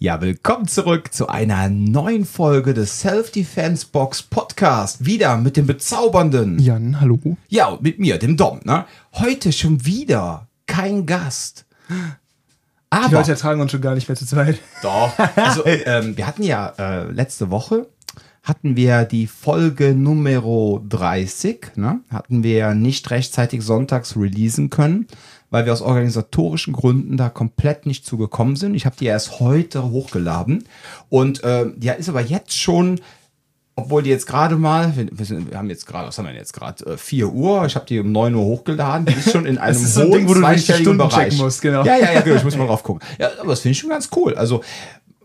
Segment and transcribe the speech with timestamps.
[0.00, 5.06] Ja, willkommen zurück zu einer neuen Folge des Self-Defense Box Podcast.
[5.06, 7.36] Wieder mit dem bezaubernden Jan, hallo.
[7.48, 8.60] Ja, und mit mir, dem Dom.
[8.64, 8.86] Ne?
[9.12, 11.64] Heute schon wieder kein Gast.
[12.90, 14.58] Aber, Die Leute ertragen uns schon gar nicht mehr zu zweit.
[14.82, 15.12] Doch.
[15.36, 17.86] Also, ähm, wir hatten ja äh, letzte Woche
[18.42, 22.00] hatten wir die Folge Nummer 30, ne?
[22.10, 25.06] hatten wir nicht rechtzeitig sonntags releasen können
[25.54, 28.74] weil wir aus organisatorischen Gründen da komplett nicht zugekommen sind.
[28.74, 30.64] Ich habe die erst heute hochgeladen
[31.10, 33.00] und äh, ja, ist aber jetzt schon
[33.76, 36.52] obwohl die jetzt gerade mal, wir, sind, wir haben jetzt gerade, was haben wir jetzt
[36.52, 36.84] gerade?
[36.92, 39.76] Äh, 4 Uhr, ich habe die um 9 Uhr hochgeladen, die ist schon in einem
[39.76, 41.36] hohen Ding, wo zweistelligen Bereich.
[41.38, 41.84] Musst, genau.
[41.84, 43.06] Ja, ja, ja, genau, ich muss mal drauf gucken.
[43.18, 44.34] Ja, aber das finde ich schon ganz cool.
[44.34, 44.62] Also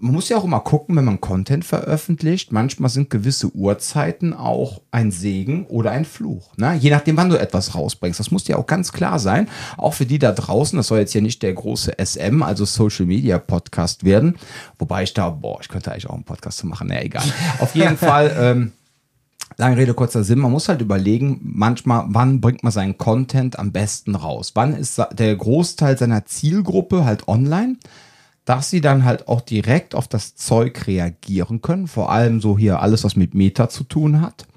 [0.01, 2.51] man muss ja auch immer gucken, wenn man Content veröffentlicht.
[2.51, 6.55] Manchmal sind gewisse Uhrzeiten auch ein Segen oder ein Fluch.
[6.57, 6.75] Ne?
[6.75, 8.19] Je nachdem, wann du etwas rausbringst.
[8.19, 9.47] Das muss ja auch ganz klar sein.
[9.77, 10.77] Auch für die da draußen.
[10.77, 14.37] Das soll jetzt hier nicht der große SM, also Social Media Podcast werden.
[14.77, 16.87] Wobei ich da, boah, ich könnte eigentlich auch einen Podcast zu machen.
[16.87, 17.23] Naja, egal.
[17.59, 18.35] Auf jeden Fall.
[18.39, 18.71] Ähm,
[19.57, 20.39] Lange Rede, kurzer Sinn.
[20.39, 24.51] Man muss halt überlegen, manchmal, wann bringt man seinen Content am besten raus?
[24.55, 27.75] Wann ist der Großteil seiner Zielgruppe halt online?
[28.49, 31.85] Dass sie dann halt auch direkt auf das Zeug reagieren können.
[31.85, 34.47] Vor allem so hier alles, was mit Meta zu tun hat.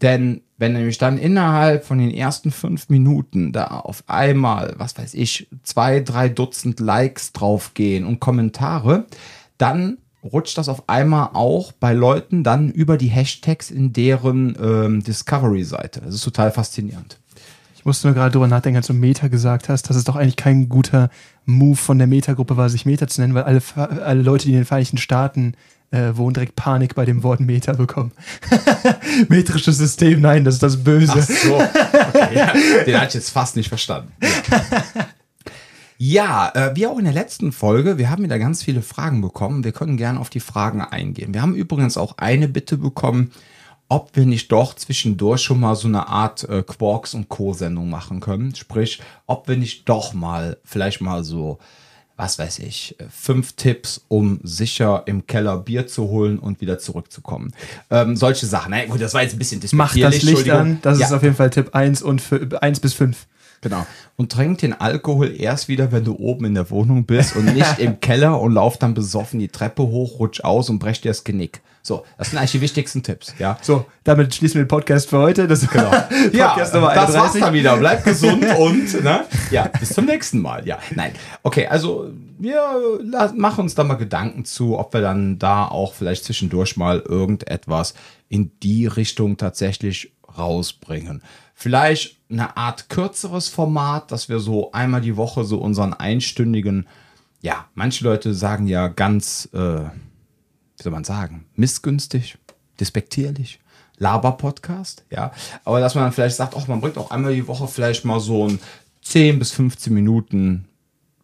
[0.00, 5.12] Denn wenn nämlich dann innerhalb von den ersten fünf Minuten da auf einmal, was weiß
[5.12, 9.04] ich, zwei, drei Dutzend Likes draufgehen und Kommentare,
[9.58, 15.04] dann rutscht das auf einmal auch bei Leuten dann über die Hashtags in deren ähm,
[15.04, 16.00] Discovery-Seite.
[16.00, 17.18] Das ist total faszinierend
[17.86, 20.68] musste nur gerade drüber nachdenken, als du Meta gesagt hast, dass es doch eigentlich kein
[20.68, 21.08] guter
[21.46, 23.62] Move von der Meta-Gruppe war, sich Meta zu nennen, weil alle,
[24.04, 25.54] alle Leute, die in den Vereinigten Staaten
[25.90, 28.12] äh, wohnen, direkt Panik bei dem Wort Meta bekommen.
[29.28, 31.14] Metrisches System, nein, das ist das Böse.
[31.16, 31.54] Ach so.
[31.54, 32.84] Okay.
[32.84, 34.12] Den hatte ich jetzt fast nicht verstanden.
[34.20, 35.06] Ja.
[35.98, 39.64] Ja, äh, wie auch in der letzten Folge, wir haben wieder ganz viele Fragen bekommen.
[39.64, 41.32] Wir können gerne auf die Fragen eingehen.
[41.32, 43.30] Wir haben übrigens auch eine Bitte bekommen,
[43.88, 48.20] ob wir nicht doch zwischendurch schon mal so eine Art äh, Quarks und Co-Sendung machen
[48.20, 48.54] können.
[48.54, 51.58] Sprich, ob wir nicht doch mal, vielleicht mal so,
[52.16, 57.52] was weiß ich, fünf Tipps, um sicher im Keller Bier zu holen und wieder zurückzukommen.
[57.90, 58.70] Ähm, solche Sachen.
[58.70, 61.06] Na gut, das war jetzt ein bisschen Macht das Licht an, das ja.
[61.06, 62.22] ist auf jeden Fall Tipp 1 und
[62.60, 63.26] 1 bis 5.
[63.60, 63.86] Genau.
[64.16, 67.78] Und trink den Alkohol erst wieder, wenn du oben in der Wohnung bist und nicht
[67.78, 71.24] im Keller und lauf dann besoffen die Treppe hoch, rutsch aus und brech dir das
[71.24, 71.62] Genick.
[71.86, 73.56] So, das sind eigentlich die wichtigsten Tipps, ja.
[73.62, 75.46] So, damit schließen wir den Podcast für heute.
[75.46, 75.90] Das genau.
[75.90, 76.96] Podcast ja, Nummer 31.
[76.96, 77.76] das war's dann wieder.
[77.76, 79.24] Bleib gesund und, ne?
[79.52, 80.66] Ja, bis zum nächsten Mal.
[80.66, 81.12] Ja, nein.
[81.44, 83.00] Okay, also wir
[83.36, 87.94] machen uns da mal Gedanken zu, ob wir dann da auch vielleicht zwischendurch mal irgendetwas
[88.28, 91.22] in die Richtung tatsächlich rausbringen.
[91.54, 96.88] Vielleicht eine Art kürzeres Format, dass wir so einmal die Woche so unseren einstündigen,
[97.42, 99.84] ja, manche Leute sagen ja ganz, äh,
[100.76, 102.38] wie soll man sagen, missgünstig,
[102.80, 103.60] despektierlich.
[103.98, 105.32] Laber-Podcast, ja.
[105.64, 108.20] Aber dass man dann vielleicht sagt, auch man bringt auch einmal die Woche vielleicht mal
[108.20, 108.58] so ein
[109.02, 110.66] 10 bis 15 Minuten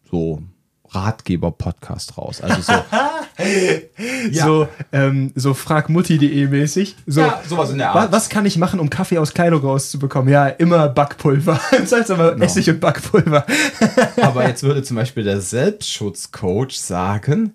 [0.09, 0.41] so
[0.89, 2.41] Ratgeber-Podcast raus.
[2.41, 2.73] Also so.
[4.31, 4.45] ja.
[4.45, 6.95] So, ähm, so fragmutti.de mäßig.
[7.07, 8.11] So, ja, sowas in der Art.
[8.11, 10.31] Was, was, kann ich machen, um Kaffee aus Kleidung rauszubekommen?
[10.31, 11.59] Ja, immer Backpulver.
[11.71, 12.45] heißt aber genau.
[12.45, 13.45] Essig und Backpulver.
[14.21, 17.53] aber jetzt würde zum Beispiel der Selbstschutzcoach sagen,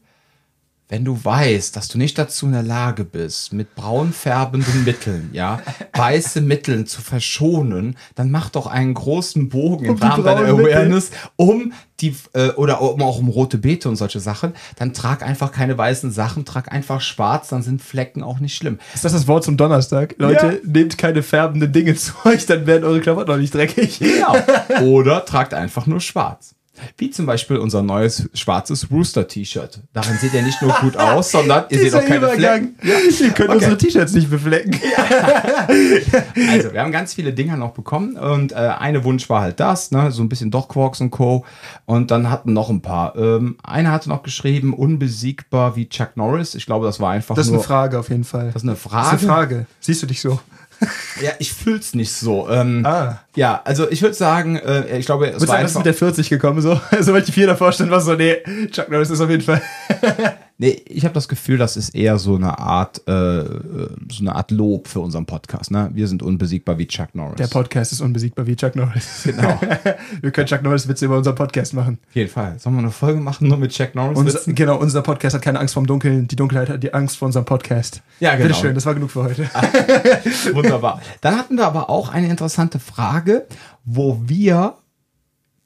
[0.88, 5.60] wenn du weißt, dass du nicht dazu in der Lage bist, mit braunfärbenden Mitteln, ja,
[5.92, 11.72] weiße Mitteln zu verschonen, dann mach doch einen großen Bogen im Rahmen deiner Awareness um
[12.00, 14.54] die, äh, oder um, auch um rote Beete und solche Sachen.
[14.76, 18.78] Dann trag einfach keine weißen Sachen, trag einfach schwarz, dann sind Flecken auch nicht schlimm.
[18.94, 20.14] Ist das das Wort zum Donnerstag?
[20.18, 20.70] Leute, ja.
[20.70, 23.98] nehmt keine färbenden Dinge zu euch, dann werden eure Klamotten auch nicht dreckig.
[23.98, 24.36] Genau.
[24.82, 26.54] Oder tragt einfach nur schwarz.
[26.96, 29.80] Wie zum Beispiel unser neues schwarzes Rooster-T-Shirt.
[29.92, 32.74] Darin seht ihr nicht nur gut aus, sondern ihr seht auch keine Übergang.
[32.78, 32.78] Flecken.
[32.82, 32.94] Ja.
[33.26, 33.58] Ihr könnt okay.
[33.58, 34.78] unsere T-Shirts nicht beflecken.
[36.48, 39.90] Also, wir haben ganz viele Dinger noch bekommen und äh, eine Wunsch war halt das,
[39.90, 40.10] ne?
[40.10, 41.44] so ein bisschen doch Quarks und Co.
[41.84, 43.16] Und dann hatten noch ein paar.
[43.16, 46.54] Ähm, einer hatte noch geschrieben, unbesiegbar wie Chuck Norris.
[46.54, 48.46] Ich glaube, das war einfach Das ist nur, eine Frage auf jeden Fall.
[48.46, 49.10] Das ist eine Frage.
[49.10, 49.66] Das ist eine Frage.
[49.80, 50.40] Siehst du dich so?
[51.20, 52.48] Ja, ich fühl's nicht so.
[52.48, 53.18] Ähm, ah.
[53.34, 55.78] Ja, also ich würde sagen, äh, ich glaube, es war einfach...
[55.78, 56.80] mit der 40 gekommen, so.
[57.00, 58.36] Sobald die vier davor stehen, war so, nee,
[58.70, 59.60] Chuck Norris ist auf jeden Fall...
[60.60, 63.44] Nee, ich habe das Gefühl, das ist eher so eine Art, äh,
[64.10, 65.70] so eine Art Lob für unseren Podcast.
[65.70, 65.88] Ne?
[65.92, 67.36] Wir sind unbesiegbar wie Chuck Norris.
[67.36, 69.22] Der Podcast ist unbesiegbar wie Chuck Norris.
[69.22, 69.60] Genau.
[70.20, 72.00] wir können Chuck Norris Witze über unseren Podcast machen.
[72.08, 72.58] Auf jeden Fall.
[72.58, 75.60] Sollen wir eine Folge machen nur mit Chuck Norris Unser, Genau, unser Podcast hat keine
[75.60, 76.26] Angst vorm Dunkeln.
[76.26, 78.02] Die Dunkelheit hat die Angst vor unserem Podcast.
[78.18, 78.48] Ja, genau.
[78.48, 79.44] Bitteschön, das war genug für heute.
[80.54, 81.00] Wunderbar.
[81.20, 83.46] Dann hatten wir aber auch eine interessante Frage,
[83.84, 84.74] wo wir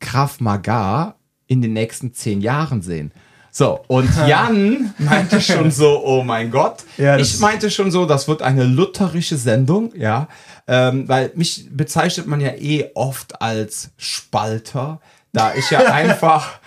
[0.01, 1.15] Krav Maga
[1.47, 3.11] in den nächsten zehn Jahren sehen.
[3.55, 6.85] So, und Jan meinte schon so, oh mein Gott.
[6.97, 10.27] Ja, ich meinte schon so, das wird eine lutherische Sendung, ja.
[10.67, 15.01] Ähm, weil mich bezeichnet man ja eh oft als Spalter,
[15.33, 16.61] da ich ja einfach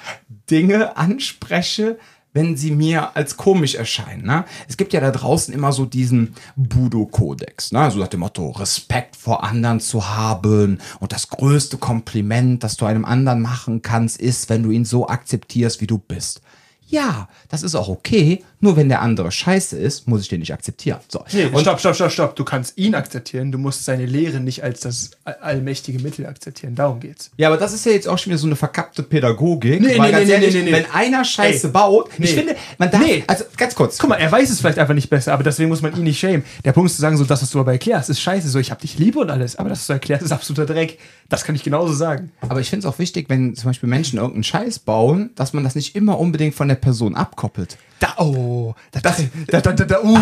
[0.50, 1.98] Dinge anspreche,
[2.34, 4.26] wenn sie mir als komisch erscheinen.
[4.26, 4.44] Ne?
[4.68, 7.90] Es gibt ja da draußen immer so diesen Budo-Kodex, ne?
[7.90, 12.86] so nach dem Motto, Respekt vor anderen zu haben und das größte Kompliment, das du
[12.86, 16.42] einem anderen machen kannst, ist, wenn du ihn so akzeptierst, wie du bist.
[16.88, 20.54] Ja, das ist auch okay, nur wenn der andere scheiße ist, muss ich den nicht
[20.54, 21.00] akzeptieren.
[21.08, 21.24] So.
[21.32, 22.36] Nee, Und- stopp, stopp, stopp, stopp.
[22.36, 26.76] Du kannst ihn akzeptieren, du musst seine Lehre nicht als das all- allmächtige Mittel akzeptieren.
[26.76, 27.32] Darum geht's.
[27.38, 29.80] Ja, aber das ist ja jetzt auch schon wieder so eine verkappte Pädagogik.
[29.82, 30.72] Nee, nee, nee, ehrlich, nee, nee, nee.
[30.74, 32.26] Wenn einer Scheiße Ey, baut, ich nee.
[32.28, 33.24] finde, man darf, Nee.
[33.28, 33.98] also ganz kurz.
[33.98, 36.20] Guck mal, er weiß es vielleicht einfach nicht besser, aber deswegen muss man ihn nicht
[36.20, 36.44] schämen.
[36.64, 38.72] Der Punkt ist zu sagen, so das, was du aber erklärst, ist scheiße, so ich
[38.72, 40.98] hab dich lieb und alles, aber das, was du erklärst, ist absoluter Dreck.
[41.30, 42.32] Das kann ich genauso sagen.
[42.50, 45.64] Aber ich finde es auch wichtig, wenn zum Beispiel Menschen irgendeinen Scheiß bauen, dass man
[45.64, 47.78] das nicht immer unbedingt von der Person abkoppelt.
[47.98, 50.18] Da, oh, das, das, da, da, da, da, uh,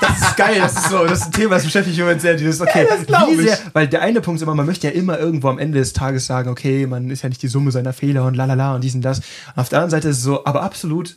[0.00, 2.34] das ist geil, das ist so, das ist ein Thema, das beschäftigt mich immer sehr,
[2.34, 5.16] dieses, okay, Ja, wie sehr, weil der eine Punkt ist immer, man möchte ja immer
[5.16, 8.24] irgendwo am Ende des Tages sagen, okay, man ist ja nicht die Summe seiner Fehler
[8.24, 9.18] und lalala und dies und das.
[9.18, 11.16] Und auf der anderen Seite ist es so, aber absolut,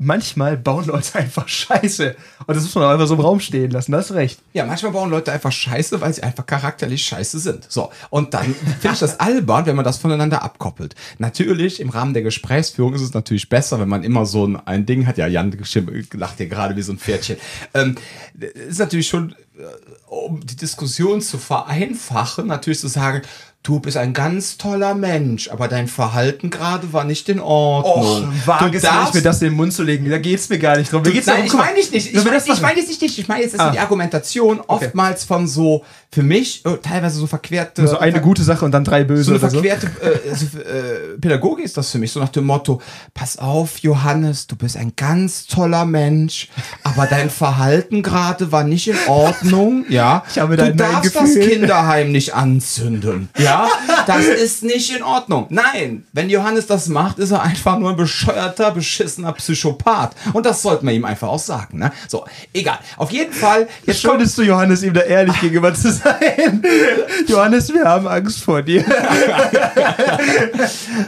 [0.00, 2.16] manchmal bauen Leute einfach Scheiße
[2.46, 4.40] und das muss man auch einfach so im Raum stehen lassen, das ist recht.
[4.54, 7.70] Ja, manchmal bauen Leute einfach Scheiße, weil sie einfach charakterlich scheiße sind.
[7.70, 7.90] So.
[8.08, 10.94] Und dann finde ich das albern, wenn man das voneinander abkoppelt.
[11.18, 14.86] Natürlich, im Rahmen der Gesprächsführung ist es natürlich besser, wenn man immer so ein, ein
[14.86, 15.18] Ding hat.
[15.18, 15.54] Ja, Jan
[16.14, 17.36] lacht hier gerade wie so ein Pferdchen.
[17.74, 17.96] Ähm,
[18.38, 19.62] ist natürlich schon, äh,
[20.06, 23.22] um die Diskussion zu vereinfachen, natürlich zu sagen,
[23.62, 28.32] du bist ein ganz toller Mensch, aber dein Verhalten gerade war nicht in Ordnung.
[28.46, 30.78] wage du es nicht, mir das in den Mund zu legen, da geht's mir gar
[30.78, 31.02] nicht drum.
[31.02, 32.06] Mir geht's Nein, darum, ich meine nicht nicht.
[32.14, 33.18] Ich meine das ich jetzt nicht dich.
[33.18, 33.70] Ich meine jetzt ist Ah.
[33.70, 37.86] die Argumentation oftmals von so, für mich, äh, teilweise so verquerte.
[37.86, 39.50] so eine gute Sache und dann drei so böse eine so.
[39.50, 42.80] verquerte äh, also, äh, Pädagogik ist das für mich, so nach dem Motto,
[43.12, 46.48] pass auf, Johannes, du bist ein ganz toller Mensch,
[46.82, 50.24] aber dein Verhalten gerade war nicht in Ordnung, ja.
[50.30, 51.48] Ich habe du dein darfst das Gefühl.
[51.48, 53.49] Kinderheim nicht anzünden, ja.
[54.06, 55.46] Das ist nicht in Ordnung.
[55.50, 60.14] Nein, wenn Johannes das macht, ist er einfach nur ein bescheuerter, beschissener Psychopath.
[60.32, 61.92] Und das sollte man ihm einfach auch sagen, ne?
[62.08, 62.78] So, egal.
[62.96, 66.62] Auf jeden Fall, jetzt Schuldest du Johannes, ihm da ehrlich gegenüber zu sein?
[67.26, 68.84] Johannes, wir haben Angst vor dir.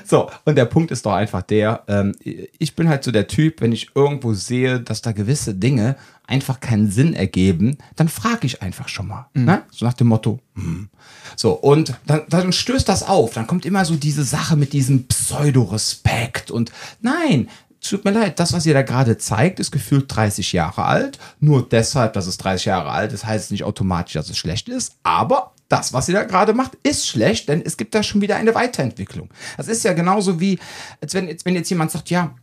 [0.04, 2.14] So, und der Punkt ist doch einfach der, ähm,
[2.58, 5.96] ich bin halt so der Typ, wenn ich irgendwo sehe, dass da gewisse Dinge
[6.32, 9.28] einfach keinen Sinn ergeben, dann frage ich einfach schon mal.
[9.34, 9.62] Ne?
[9.70, 10.88] So nach dem Motto, hm.
[11.36, 13.34] So, und dann, dann stößt das auf.
[13.34, 17.48] Dann kommt immer so diese Sache mit diesem Pseudo-Respekt und nein,
[17.82, 21.18] tut mir leid, das, was ihr da gerade zeigt, ist gefühlt 30 Jahre alt.
[21.40, 24.68] Nur deshalb, dass es 30 Jahre alt ist, heißt es nicht automatisch, dass es schlecht
[24.68, 24.96] ist.
[25.02, 28.36] Aber das, was ihr da gerade macht, ist schlecht, denn es gibt da schon wieder
[28.36, 29.30] eine Weiterentwicklung.
[29.56, 30.58] Das ist ja genauso wie,
[31.00, 32.34] als wenn jetzt, wenn jetzt jemand sagt, ja,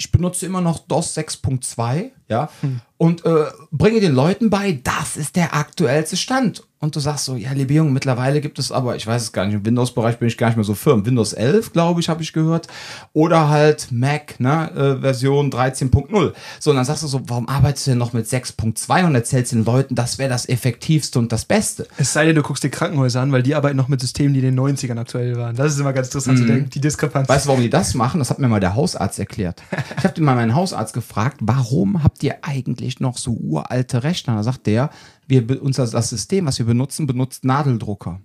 [0.00, 2.48] ich benutze immer noch DOS 6.2, ja,
[2.96, 6.66] und äh, bringe den Leuten bei, das ist der aktuellste Stand.
[6.82, 9.44] Und du sagst so, ja, liebe Jungen, mittlerweile gibt es aber, ich weiß es gar
[9.44, 11.04] nicht, im Windows-Bereich bin ich gar nicht mehr so firm.
[11.04, 12.68] Windows 11, glaube ich, habe ich gehört.
[13.12, 16.32] Oder halt Mac, ne, äh, Version 13.0.
[16.58, 19.52] So, und dann sagst du so, warum arbeitest du denn noch mit 6.2 und erzählst
[19.52, 21.86] den Leuten, das wäre das Effektivste und das Beste?
[21.98, 24.40] Es sei denn, du guckst dir Krankenhäuser an, weil die arbeiten noch mit Systemen, die
[24.40, 25.54] in den 90ern aktuell waren.
[25.56, 27.28] Das ist immer ganz interessant zu denken, die Diskrepanz.
[27.28, 28.20] Weißt du, warum die das machen?
[28.20, 29.62] Das hat mir mal der Hausarzt erklärt.
[29.98, 34.36] Ich habe mal meinen Hausarzt gefragt, warum habt ihr eigentlich noch so uralte Rechner?
[34.36, 34.88] Da sagt der,
[35.30, 38.20] wir, unser, das System, was wir benutzen, benutzt Nadel,drucker.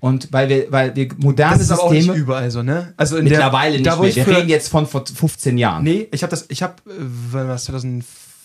[0.00, 2.92] Und weil wir, weil wir moderne das ist aber auch nicht Systeme überall so, ne?
[2.96, 4.08] Also in mittlerweile der, nicht da, mehr.
[4.08, 5.84] ich Wir reden jetzt von vor 15 Jahren.
[5.84, 7.58] Nee, ich habe das, ich habe, wann war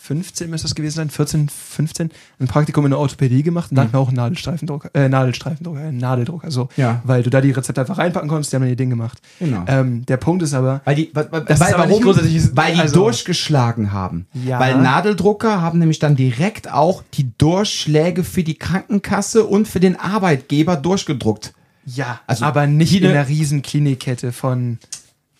[0.01, 3.75] das, 2015 müsste das gewesen sein, 14, 15, ein Praktikum in der Orthopädie gemacht und
[3.77, 6.69] da hatten wir auch einen Nadelstreifendrucker, äh, Nadelstreifendrucker, einen Nadeldrucker, so.
[6.75, 7.01] Ja.
[7.03, 9.19] Weil du da die Rezepte einfach reinpacken konntest, die haben dann ihr Ding gemacht.
[9.39, 9.63] Genau.
[9.67, 12.03] Ähm, der Punkt ist aber, Weil die, weil, weil, Das ist weil, aber nicht warum?
[12.03, 14.27] grundsätzlich- weil die also- durchgeschlagen haben.
[14.33, 14.59] Ja.
[14.59, 19.99] Weil Nadeldrucker haben nämlich dann direkt auch die Durchschläge für die Krankenkasse und für den
[19.99, 21.53] Arbeitgeber durchgedruckt.
[21.85, 24.77] ja, Also, aber nicht in ne- der riesen Klinikkette von,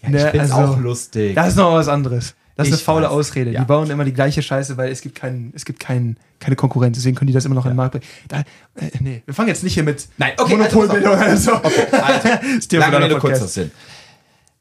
[0.01, 1.36] Ja, ne, ich find's also- auch lustig.
[1.36, 2.36] das ist noch was anderes.
[2.55, 3.12] Das ist eine faule weiß.
[3.12, 3.51] Ausrede.
[3.51, 3.62] Ja.
[3.62, 6.98] Die bauen immer die gleiche Scheiße, weil es gibt keinen, es gibt keinen, keine Konkurrenz.
[6.98, 8.05] Deswegen können die das immer noch in den Markt bringen.
[8.27, 8.41] Da,
[8.75, 11.98] äh, nee, wir fangen jetzt nicht hier mit Nein, okay, Monopolbildung also, oder so.
[11.98, 13.72] Also, Das Thema für lange Rede, kurzer Sinn.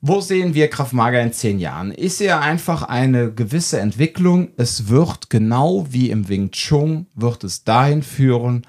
[0.03, 1.93] Wo sehen wir Kraft Mager in zehn Jahren?
[1.95, 4.49] Ich sehe einfach eine gewisse Entwicklung.
[4.57, 8.67] Es wird genau wie im Wing Chun, wird es dahin führen,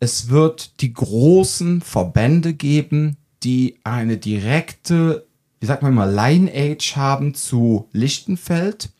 [0.00, 5.26] es wird die großen Verbände geben, die eine direkte,
[5.62, 8.90] wie sagt man mal, Line-Age haben zu Lichtenfeld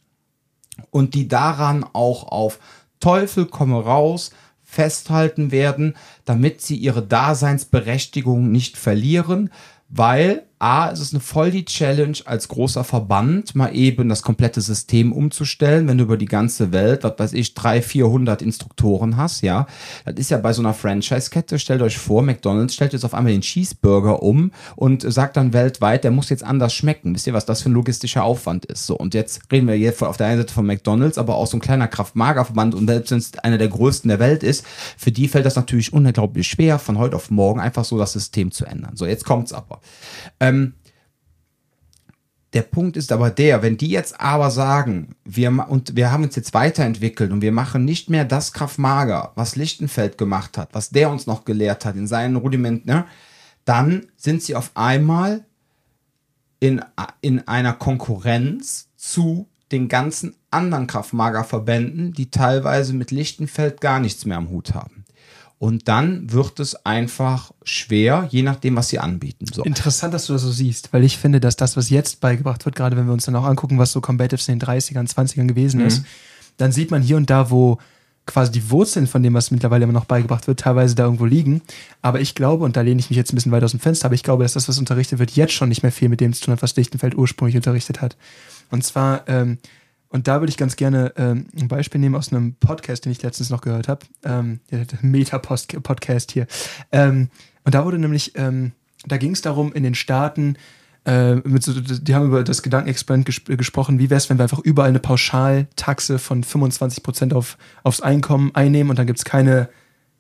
[0.93, 2.61] und die daran auch auf
[3.01, 4.31] Teufel komme raus
[4.63, 9.51] festhalten werden, damit sie ihre Daseinsberechtigung nicht verlieren,
[9.89, 14.61] weil A, es ist eine voll die Challenge als großer Verband, mal eben das komplette
[14.61, 19.43] System umzustellen, wenn du über die ganze Welt, was weiß ich, 300, 400 Instruktoren hast,
[19.43, 19.67] ja.
[20.05, 23.33] Das ist ja bei so einer Franchise-Kette, stellt euch vor, McDonalds stellt jetzt auf einmal
[23.33, 27.13] den Cheeseburger um und sagt dann weltweit, der muss jetzt anders schmecken.
[27.13, 28.87] Wisst ihr, was das für ein logistischer Aufwand ist?
[28.87, 31.57] So, und jetzt reden wir hier auf der einen Seite von McDonalds, aber auch so
[31.57, 34.65] ein kleiner Kraft-Mager-Verband und selbst wenn es einer der größten der Welt ist,
[34.97, 38.53] für die fällt das natürlich unglaublich schwer, von heute auf morgen einfach so das System
[38.53, 38.93] zu ändern.
[38.95, 39.81] So, jetzt kommt's aber.
[40.39, 40.52] Ähm,
[42.53, 46.37] der Punkt ist aber der, wenn die jetzt aber sagen, wir, und wir haben uns
[46.37, 51.11] jetzt weiterentwickelt und wir machen nicht mehr das Kraftmager, was Lichtenfeld gemacht hat, was der
[51.11, 53.07] uns noch gelehrt hat in seinen Rudimenten, ne,
[53.65, 55.45] dann sind sie auf einmal
[56.61, 56.85] in,
[57.23, 64.37] in einer Konkurrenz zu den ganzen anderen Kraftmagerverbänden, die teilweise mit Lichtenfeld gar nichts mehr
[64.37, 65.02] am Hut haben.
[65.63, 69.47] Und dann wird es einfach schwer, je nachdem, was sie anbieten.
[69.47, 69.63] So.
[69.63, 72.75] Interessant, dass du das so siehst, weil ich finde, dass das, was jetzt beigebracht wird,
[72.75, 75.79] gerade wenn wir uns dann auch angucken, was so Combatives in den 30ern, 20ern gewesen
[75.79, 75.87] mhm.
[75.87, 76.05] ist,
[76.57, 77.79] dann sieht man hier und da, wo
[78.27, 81.63] quasi die Wurzeln von dem, was mittlerweile immer noch beigebracht wird, teilweise da irgendwo liegen.
[82.01, 84.07] Aber ich glaube, und da lehne ich mich jetzt ein bisschen weit aus dem Fenster,
[84.07, 86.33] aber ich glaube, dass das, was unterrichtet wird, jetzt schon nicht mehr viel mit dem
[86.33, 88.17] zu tun hat, was Lichtenfeld ursprünglich unterrichtet hat.
[88.73, 89.59] Und zwar ähm,
[90.13, 93.23] und da würde ich ganz gerne ähm, ein Beispiel nehmen aus einem Podcast, den ich
[93.23, 94.05] letztens noch gehört habe.
[94.25, 94.61] Ähm,
[95.01, 96.47] Meta-Podcast hier.
[96.93, 97.31] Ähm,
[97.65, 98.73] und da wurde nämlich, ähm,
[99.07, 100.57] da ging es darum, in den Staaten,
[101.07, 104.43] äh, mit so, die haben über das Gedankenexperiment ges gesprochen, wie wäre es, wenn wir
[104.43, 109.71] einfach überall eine Pauschaltaxe von 25% auf, aufs Einkommen einnehmen und dann gibt es keine,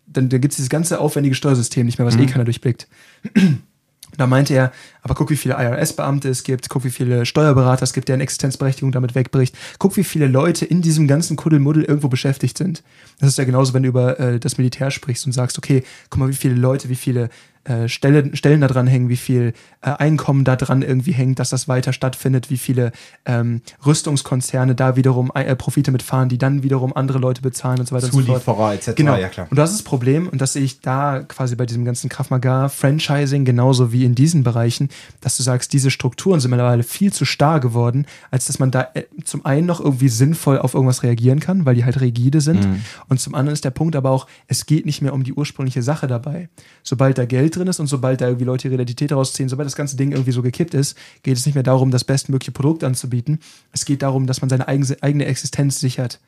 [0.06, 2.24] dann, dann gibt es dieses ganze aufwendige Steuersystem nicht mehr, was eh mhm.
[2.24, 2.88] eh keiner durchblickt.
[4.16, 7.92] Da meinte er, aber guck, wie viele IRS-Beamte es gibt, guck, wie viele Steuerberater es
[7.92, 9.56] gibt, deren Existenzberechtigung damit wegbricht.
[9.78, 12.82] Guck, wie viele Leute in diesem ganzen Kuddelmuddel irgendwo beschäftigt sind.
[13.18, 16.20] Das ist ja genauso, wenn du über äh, das Militär sprichst und sagst, okay, guck
[16.20, 17.30] mal, wie viele Leute, wie viele
[17.64, 21.50] äh, Stellen, Stellen da dran hängen, wie viel äh, Einkommen da dran irgendwie hängt, dass
[21.50, 22.92] das weiter stattfindet, wie viele
[23.24, 27.94] ähm, Rüstungskonzerne da wiederum äh, Profite mitfahren, die dann wiederum andere Leute bezahlen und so
[27.94, 28.74] weiter Zulieferer und so fort.
[28.74, 28.96] etc.
[28.96, 29.16] Genau.
[29.16, 29.46] Ja, klar.
[29.48, 32.68] Und das ist das Problem und das sehe ich da quasi bei diesem ganzen Kraftmagar
[32.68, 34.88] Franchising genauso wie in diesen Bereichen,
[35.20, 38.88] dass du sagst, diese Strukturen sind mittlerweile viel zu starr geworden, als dass man da
[38.94, 42.66] äh, zum einen noch irgendwie sinnvoll auf irgendwas reagieren kann, weil die halt rigide sind
[42.66, 42.82] mhm.
[43.08, 45.82] und zum anderen ist der Punkt aber auch, es geht nicht mehr um die ursprüngliche
[45.82, 46.48] Sache dabei.
[46.82, 49.76] Sobald da Geld drin ist und sobald da irgendwie Leute ihre Identität rausziehen, sobald das
[49.76, 53.40] ganze Ding irgendwie so gekippt ist, geht es nicht mehr darum, das bestmögliche Produkt anzubieten.
[53.72, 56.18] Es geht darum, dass man seine eigene Existenz sichert.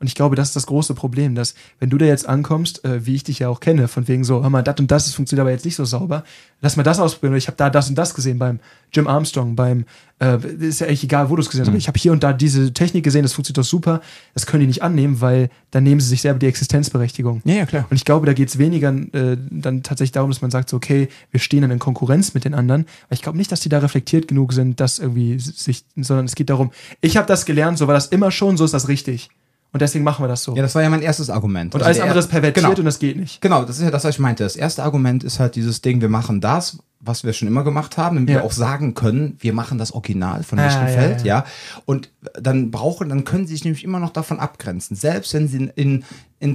[0.00, 3.06] Und ich glaube, das ist das große Problem, dass wenn du da jetzt ankommst, äh,
[3.06, 5.14] wie ich dich ja auch kenne, von wegen so, hör mal, das und das das
[5.14, 6.24] funktioniert aber jetzt nicht so sauber,
[6.60, 7.36] lass mal das ausprobieren.
[7.36, 8.58] Ich habe da das und das gesehen beim
[8.92, 9.84] Jim Armstrong, beim,
[10.20, 11.72] äh, ist ja echt egal, wo du es gesehen hast, mhm.
[11.72, 14.00] aber ich habe hier und da diese Technik gesehen, das funktioniert doch super.
[14.34, 17.42] Das können die nicht annehmen, weil dann nehmen sie sich selber die Existenzberechtigung.
[17.44, 17.86] Ja, ja, klar.
[17.90, 20.76] Und ich glaube, da geht es weniger äh, dann tatsächlich darum, dass man sagt, so,
[20.76, 22.86] okay, wir stehen dann in Konkurrenz mit den anderen.
[23.08, 26.34] Weil ich glaube nicht, dass die da reflektiert genug sind, dass irgendwie sich, sondern es
[26.34, 26.70] geht darum,
[27.00, 29.28] ich habe das gelernt, so war das immer schon, so ist das richtig.
[29.74, 30.54] Und deswegen machen wir das so.
[30.54, 31.74] Ja, das war ja mein erstes Argument.
[31.74, 32.78] Und also alles andere ist pervertiert genau.
[32.78, 33.40] und das geht nicht.
[33.40, 34.44] Genau, das ist ja das, was ich meinte.
[34.44, 37.96] Das erste Argument ist halt dieses Ding, wir machen das, was wir schon immer gemacht
[37.96, 38.36] haben, damit ja.
[38.36, 41.38] wir auch sagen können, wir machen das Original von Lichtenfeld, ah, ja, ja.
[41.40, 41.46] ja,
[41.86, 44.96] Und dann brauchen, dann können sie sich nämlich immer noch davon abgrenzen.
[44.96, 46.04] Selbst wenn sie in, in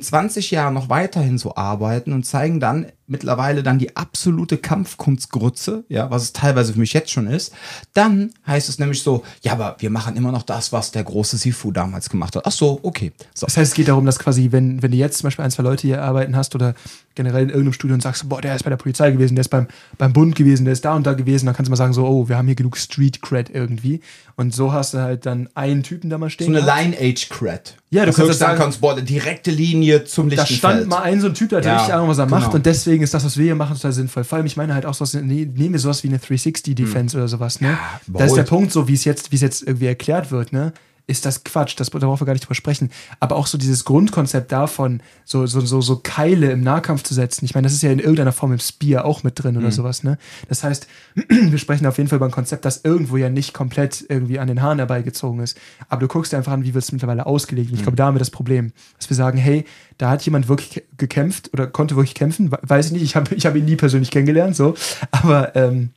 [0.02, 6.12] 20 Jahren noch weiterhin so arbeiten und zeigen dann mittlerweile dann die absolute Kampfkunstgrütze, ja,
[6.12, 7.54] was es teilweise für mich jetzt schon ist,
[7.94, 11.38] dann heißt es nämlich so, ja, aber wir machen immer noch das, was der große
[11.38, 12.46] Sifu damals gemacht hat.
[12.46, 13.12] Ach so, okay.
[13.34, 13.48] So.
[13.48, 15.64] Das heißt, es geht darum, dass quasi, wenn, wenn du jetzt zum Beispiel ein, zwei
[15.64, 16.76] Leute hier arbeiten hast oder
[17.16, 19.50] generell in irgendeinem Studio und sagst, boah, der ist bei der Polizei gewesen, der ist
[19.50, 19.68] beim,
[19.98, 22.06] beim Bund gewesen, der ist da und da gewesen, dann kannst du mal sagen, so,
[22.06, 24.02] oh, wir haben hier genug Street Cred irgendwie.
[24.40, 26.54] Und so hast du halt dann einen Typen da mal stehen.
[26.54, 27.76] So eine Line-Age-Cred.
[27.90, 30.64] Ja, du kannst sagen, kannst, boah, direkte Linie zum Lichtenfeld.
[30.64, 32.40] Da stand mal ein so ein Typ, der hat ja, richtig Ahnung, was er genau.
[32.40, 34.24] macht und deswegen ist das, was wir hier machen, total sinnvoll.
[34.24, 37.20] Vor allem, ich meine halt auch sowas, nee, nehmen wir sowas wie eine 360-Defense hm.
[37.20, 37.72] oder sowas, ne?
[37.72, 40.54] Ja, da ist der Punkt so, wie es jetzt, wie es jetzt irgendwie erklärt wird,
[40.54, 40.72] ne?
[41.10, 42.92] Ist das Quatsch, das, da brauchen wir gar nicht drüber sprechen.
[43.20, 47.46] Aber auch so dieses Grundkonzept davon, so, so, so, so Keile im Nahkampf zu setzen,
[47.46, 49.72] ich meine, das ist ja in irgendeiner Form im Spear auch mit drin oder mhm.
[49.72, 50.18] sowas, ne?
[50.48, 50.88] Das heißt,
[51.30, 54.48] wir sprechen auf jeden Fall über ein Konzept, das irgendwo ja nicht komplett irgendwie an
[54.48, 55.58] den Haaren herbeigezogen ist.
[55.90, 57.70] Aber du guckst dir einfach an, wie wird es mittlerweile ausgelegt.
[57.70, 57.84] Und ich mhm.
[57.84, 59.66] glaube, da haben wir das Problem, dass wir sagen, hey,
[59.98, 63.46] da hat jemand wirklich gekämpft oder konnte wirklich kämpfen, weiß ich nicht, ich habe ich
[63.46, 64.76] hab ihn nie persönlich kennengelernt, so,
[65.12, 65.90] aber ähm,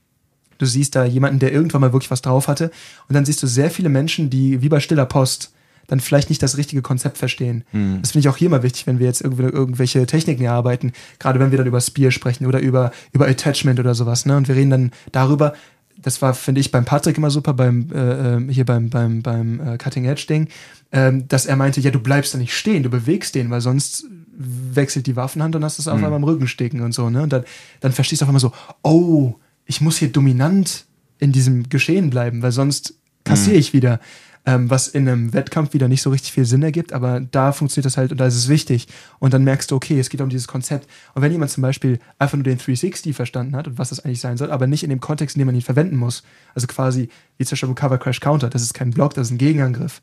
[0.63, 2.71] Du siehst da jemanden, der irgendwann mal wirklich was drauf hatte.
[3.09, 5.51] Und dann siehst du sehr viele Menschen, die wie bei stiller Post
[5.89, 7.65] dann vielleicht nicht das richtige Konzept verstehen.
[7.73, 7.99] Mhm.
[8.01, 11.41] Das finde ich auch hier mal wichtig, wenn wir jetzt irgendwie irgendwelche Techniken erarbeiten, gerade
[11.41, 14.25] wenn wir dann über Spear sprechen oder über, über Attachment oder sowas.
[14.25, 14.37] Ne?
[14.37, 15.53] Und wir reden dann darüber,
[16.01, 19.59] das war, finde ich, beim Patrick immer super, beim, äh, ähm, hier beim, beim, beim
[19.59, 20.47] äh, Cutting Edge Ding,
[20.93, 24.07] ähm, dass er meinte, ja, du bleibst da nicht stehen, du bewegst den, weil sonst
[24.37, 26.05] wechselt die Waffenhand und hast es auf mhm.
[26.05, 27.25] einmal am Rücken stecken und so, ne?
[27.25, 27.43] Und dann,
[27.81, 28.53] dann verstehst du auf einmal so,
[28.83, 29.35] oh,
[29.67, 30.87] ich muss hier dominant
[31.19, 34.01] in diesem Geschehen bleiben, weil sonst kassiere ich wieder.
[34.45, 37.87] Ähm, was in einem Wettkampf wieder nicht so richtig viel Sinn ergibt, aber da funktioniert
[37.87, 38.89] das halt und da ist es wichtig.
[39.21, 40.89] Und dann merkst du, okay, es geht um dieses Konzept.
[41.15, 44.19] Und wenn jemand zum Beispiel einfach nur den 360 verstanden hat und was das eigentlich
[44.19, 46.25] sein soll, aber nicht in dem Kontext, in dem man ihn verwenden muss,
[46.57, 49.39] also quasi wie zum Beispiel Cover Crash Counter, das ist kein Block, das ist ein
[49.39, 50.03] Gegenangriff.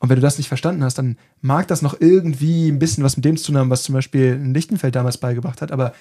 [0.00, 3.16] Und wenn du das nicht verstanden hast, dann mag das noch irgendwie ein bisschen was
[3.16, 5.94] mit dem zu tun haben, was zum Beispiel ein Lichtenfeld damals beigebracht hat, aber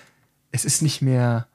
[0.52, 1.48] es ist nicht mehr.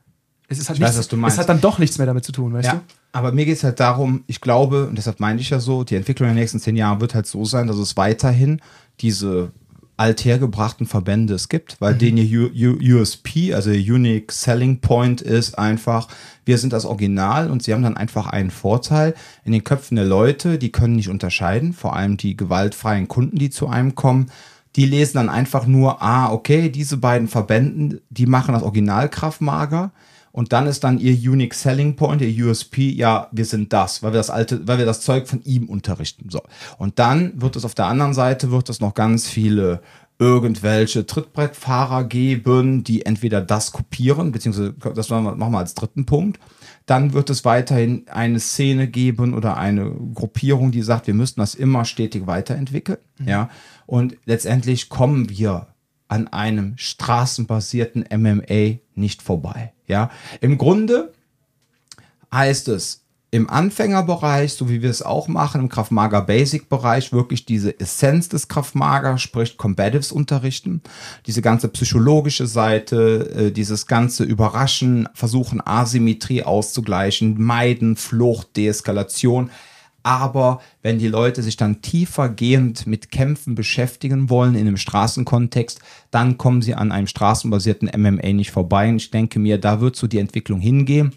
[0.52, 1.36] Es, ist halt Ich weiß, nichts, was du meinst.
[1.36, 2.80] es hat dann doch nichts mehr damit zu tun, weißt Ja, du?
[3.12, 5.96] aber mir geht es halt darum, ich glaube, und deshalb meine ich ja so, die
[5.96, 8.60] Entwicklung in den nächsten zehn Jahren wird halt so sein, dass es weiterhin
[9.00, 9.50] diese
[9.98, 15.20] althergebrachten Verbände es gibt, weil denen ihr U U USP, also ihr Unique Selling Point
[15.20, 16.08] ist einfach,
[16.44, 20.06] wir sind das Original und sie haben dann einfach einen Vorteil in den Köpfen der
[20.06, 24.26] Leute, die können nicht unterscheiden, vor allem die gewaltfreien Kunden, die zu einem kommen,
[24.76, 29.92] die lesen dann einfach nur, ah, okay, diese beiden Verbänden, die machen das Original Kraftmager.
[30.32, 34.12] Und dann ist dann ihr Unique Selling Point, ihr USP, ja, wir sind das, weil
[34.12, 36.30] wir das alte, weil wir das Zeug von ihm unterrichten.
[36.30, 36.40] So.
[36.78, 39.82] Und dann wird es auf der anderen Seite, wird es noch ganz viele
[40.18, 46.38] irgendwelche Trittbrettfahrer geben, die entweder das kopieren, beziehungsweise das machen wir als dritten Punkt.
[46.86, 51.54] Dann wird es weiterhin eine Szene geben oder eine Gruppierung, die sagt, wir müssten das
[51.54, 52.98] immer stetig weiterentwickeln.
[53.24, 53.50] Ja.
[53.86, 55.71] Und letztendlich kommen wir
[56.12, 59.72] an einem straßenbasierten MMA nicht vorbei.
[59.86, 60.10] Ja,
[60.42, 61.14] im Grunde
[62.30, 63.00] heißt es
[63.30, 68.28] im Anfängerbereich, so wie wir es auch machen, im Kraftmager Basic Bereich, wirklich diese Essenz
[68.28, 70.82] des Kraftmager, sprich Combatives unterrichten,
[71.24, 79.48] diese ganze psychologische Seite, äh, dieses ganze Überraschen, versuchen Asymmetrie auszugleichen, meiden, Flucht, Deeskalation.
[80.02, 85.80] Aber wenn die Leute sich dann tiefergehend mit Kämpfen beschäftigen wollen in einem Straßenkontext,
[86.10, 88.88] dann kommen sie an einem straßenbasierten MMA nicht vorbei.
[88.88, 91.12] Und ich denke mir, da wird so die Entwicklung hingehen.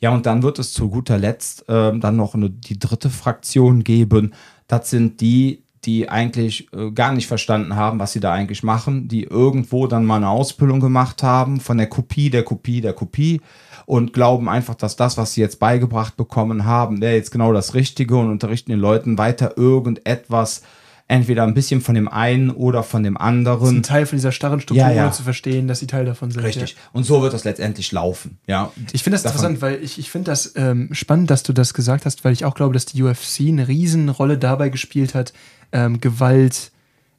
[0.00, 3.82] Ja, und dann wird es zu guter Letzt äh, dann noch eine, die dritte Fraktion
[3.82, 4.34] geben.
[4.68, 9.08] Das sind die, die eigentlich äh, gar nicht verstanden haben, was sie da eigentlich machen,
[9.08, 13.40] die irgendwo dann mal eine Ausbildung gemacht haben von der Kopie, der Kopie, der Kopie
[13.86, 17.72] und glauben einfach, dass das, was sie jetzt beigebracht bekommen haben, wäre jetzt genau das
[17.74, 20.62] Richtige und unterrichten den Leuten weiter irgendetwas,
[21.08, 23.76] entweder ein bisschen von dem einen oder von dem Das ist anderen.
[23.76, 25.04] ein Teil von dieser starren Struktur, Ja, ja.
[25.04, 26.42] ohne zu verstehen, dass sie Teil davon sind.
[26.42, 26.72] Richtig.
[26.72, 26.76] Ja.
[26.92, 28.38] Und so wird das letztendlich laufen.
[28.48, 28.72] Ja.
[28.92, 31.72] Ich finde das Davon- interessant, weil ich, ich finde das ähm, spannend, dass du das
[31.74, 35.32] gesagt hast, weil ich auch glaube, dass die UFC eine Riesenrolle dabei gespielt hat,
[35.70, 36.72] ähm, Gewalt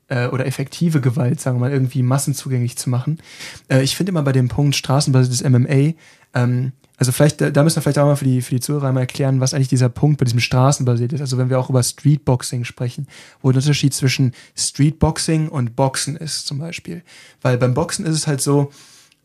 [0.08, 3.20] äh, oder effektive Gewalt, sagen wir mal, irgendwie massenzugänglich zu machen.
[3.70, 5.93] Äh, ich finde immer bei dem Punkt straßenbasiertes MMA,
[6.34, 9.02] ähm, also vielleicht, da müssen wir vielleicht auch mal für die, für die Zuhörer mal
[9.02, 11.22] erklären, was eigentlich dieser Punkt bei diesem Straßenbasiert ist.
[11.22, 13.08] Also wenn wir auch über Streetboxing sprechen,
[13.41, 17.04] wo der Unterschied zwischen Streetboxing und Boxen ist zum Beispiel.
[17.43, 18.72] Weil beim Boxen ist es halt so,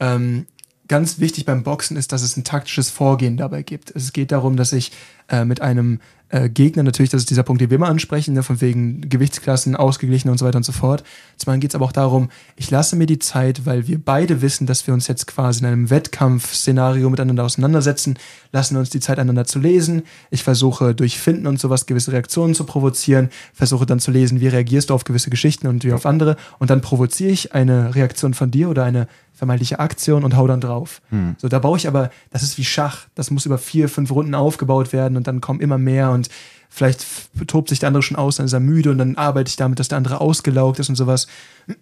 [0.01, 0.47] ähm,
[0.93, 3.97] ganz wichtig beim Boxen ist, dass es ein taktisches Vorgehen dabei gibt.
[3.97, 4.93] Es geht darum, dass ich
[5.31, 8.43] äh, mit einem äh, Gegner, natürlich, das ist dieser Punkt, den wir immer ansprechen, ne,
[8.43, 11.03] von wegen Gewichtsklassen, ausgeglichen und so weiter und so fort.
[11.39, 14.43] Zum anderen geht es aber auch darum, ich lasse mir die Zeit, weil wir beide
[14.43, 18.19] wissen, dass wir uns jetzt quasi in einem Wettkampfszenario miteinander auseinandersetzen,
[18.51, 20.03] lassen uns die Zeit, einander zu lesen.
[20.31, 24.49] Ich versuche durch Finden und sowas gewisse Reaktionen zu provozieren, versuche dann zu lesen, wie
[24.49, 28.35] reagierst du auf gewisse Geschichten und wie auf andere und dann provoziere ich eine Reaktion
[28.35, 29.07] von dir oder eine
[29.43, 31.03] vermeintliche Aktion und hau dann drauf.
[31.37, 34.37] So, da baue ich aber, das ist wie Schach, das muss über vier, fünf Runden
[34.37, 36.29] aufgebaut werden und dann kommen immer mehr und
[36.71, 37.05] vielleicht
[37.49, 39.81] tobt sich der andere schon aus, dann ist er müde und dann arbeite ich damit,
[39.81, 41.27] dass der andere ausgelaugt ist und sowas.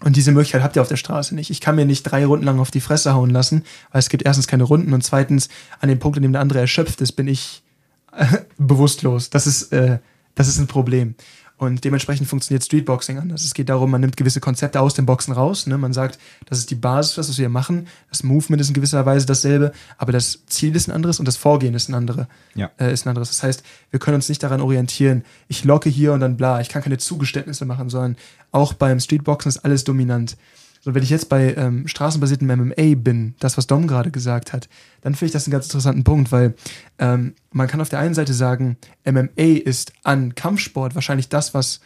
[0.00, 1.50] Und diese Möglichkeit habt ihr auf der Straße nicht.
[1.50, 4.24] Ich kann mir nicht drei Runden lang auf die Fresse hauen lassen, weil es gibt
[4.24, 5.48] erstens keine Runden und zweitens,
[5.80, 7.64] an dem Punkt, an dem der andere erschöpft ist, bin ich
[8.58, 9.28] bewusstlos.
[9.28, 9.98] Das ist, äh,
[10.36, 11.16] das ist ein Problem.
[11.58, 13.42] Und dementsprechend funktioniert Streetboxing anders.
[13.44, 15.66] Es geht darum, man nimmt gewisse Konzepte aus dem Boxen raus.
[15.66, 15.76] Ne?
[15.76, 17.88] Man sagt, das ist die Basis, was wir hier machen.
[18.10, 21.36] Das Movement ist in gewisser Weise dasselbe, aber das Ziel ist ein anderes und das
[21.36, 22.70] Vorgehen ist ein, andere, Ja.
[22.78, 23.30] äh, ist ein anderes.
[23.30, 26.60] Das heißt, wir können uns nicht daran orientieren, ich locke hier und dann bla.
[26.60, 28.16] Ich kann keine Zugeständnisse machen, sondern
[28.52, 30.36] auch beim Streetboxen ist alles dominant.
[30.80, 34.68] So, wenn ich jetzt bei ähm, straßenbasierten MMA bin, das, was Dom gerade gesagt hat,
[35.00, 36.54] dann finde ich das einen ganz interessanten Punkt, weil
[36.98, 41.80] ähm, man kann auf der einen Seite sagen, MMA ist an Kampfsport wahrscheinlich das, was,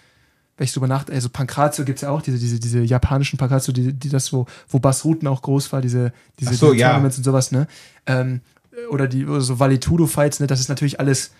[0.57, 3.73] wenn ich drüber nachdenke, also Pankratio gibt es ja auch, diese, diese, diese japanischen Pankratio,
[3.73, 6.89] die, die das, wo, wo Bas Rutten auch groß war, diese, diese, so, ja.
[6.89, 7.67] Tournaments und sowas, ne?
[8.07, 8.41] Ähm,
[8.91, 10.47] oder die oder so Valetudo-Fights, ne?
[10.47, 11.33] Das ist natürlich alles,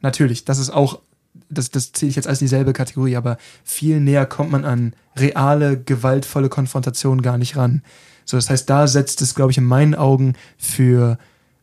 [0.00, 1.00] natürlich, das ist auch
[1.48, 5.78] das, das zähle ich jetzt als dieselbe Kategorie, aber viel näher kommt man an reale,
[5.78, 7.82] gewaltvolle Konfrontationen gar nicht ran.
[8.24, 11.18] So, das heißt, da setzt es, glaube ich, in meinen Augen für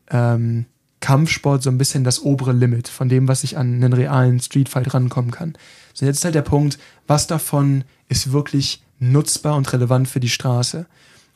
[0.10, 0.66] ähm,
[1.00, 4.94] Kampfsport so ein bisschen das obere Limit von dem, was ich an einen realen Streetfight
[4.94, 5.54] rankommen kann.
[5.94, 10.30] So, jetzt ist halt der Punkt, was davon ist wirklich nutzbar und relevant für die
[10.30, 10.88] Straße?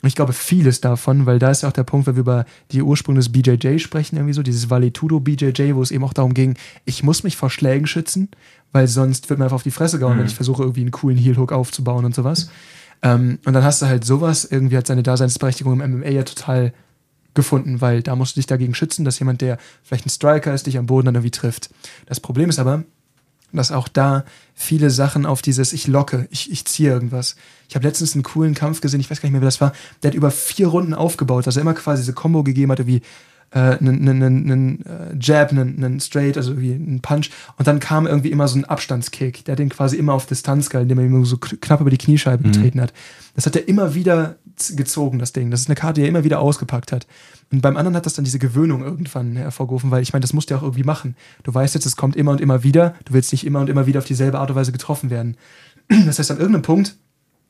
[0.01, 2.45] Und ich glaube, vieles davon, weil da ist ja auch der Punkt, wenn wir über
[2.71, 6.33] die Ursprünge des BJJ sprechen, irgendwie so, dieses Valetudo BJJ, wo es eben auch darum
[6.33, 8.29] ging, ich muss mich vor Schlägen schützen,
[8.71, 10.19] weil sonst wird mir einfach auf die Fresse gehauen, mhm.
[10.19, 12.49] wenn ich versuche, irgendwie einen coolen Heel-Hook aufzubauen und sowas.
[13.01, 16.73] Ähm, und dann hast du halt sowas, irgendwie hat seine Daseinsberechtigung im MMA ja total
[17.33, 20.65] gefunden, weil da musst du dich dagegen schützen, dass jemand, der vielleicht ein Striker ist,
[20.65, 21.69] dich am Boden dann irgendwie trifft.
[22.05, 22.83] Das Problem ist aber,
[23.57, 27.35] dass auch da viele Sachen auf dieses ich locke, ich, ich ziehe irgendwas.
[27.67, 29.73] Ich habe letztens einen coolen Kampf gesehen, ich weiß gar nicht mehr, wie das war.
[30.03, 33.01] Der hat über vier Runden aufgebaut, dass er immer quasi diese Combo gegeben hat, wie
[33.51, 37.31] einen, einen, einen Jab, einen, einen Straight, also wie einen Punch.
[37.57, 39.43] Und dann kam irgendwie immer so ein Abstandskick.
[39.45, 41.97] Der hat den quasi immer auf Distanz gehalten, indem er ihm so knapp über die
[41.97, 42.51] Kniescheibe mhm.
[42.51, 42.93] getreten hat.
[43.35, 44.35] Das hat er immer wieder
[44.75, 45.51] gezogen, das Ding.
[45.51, 47.07] Das ist eine Karte, die er immer wieder ausgepackt hat.
[47.51, 50.49] Und beim anderen hat das dann diese Gewöhnung irgendwann hervorgerufen, weil ich meine, das musst
[50.49, 51.15] du ja auch irgendwie machen.
[51.43, 52.95] Du weißt jetzt, es kommt immer und immer wieder.
[53.05, 55.37] Du willst nicht immer und immer wieder auf dieselbe Art und Weise getroffen werden.
[56.05, 56.95] Das heißt, an irgendeinem Punkt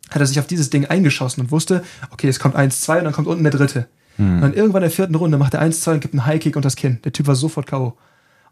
[0.10, 3.04] hat er sich auf dieses Ding eingeschossen und wusste, okay, es kommt eins, zwei und
[3.04, 3.88] dann kommt unten der dritte.
[4.15, 4.36] Hm.
[4.36, 6.63] Und dann irgendwann in der vierten Runde macht er 1-2 und gibt einen Highkick und
[6.63, 7.00] das Kinn.
[7.04, 7.98] Der Typ war sofort K.O.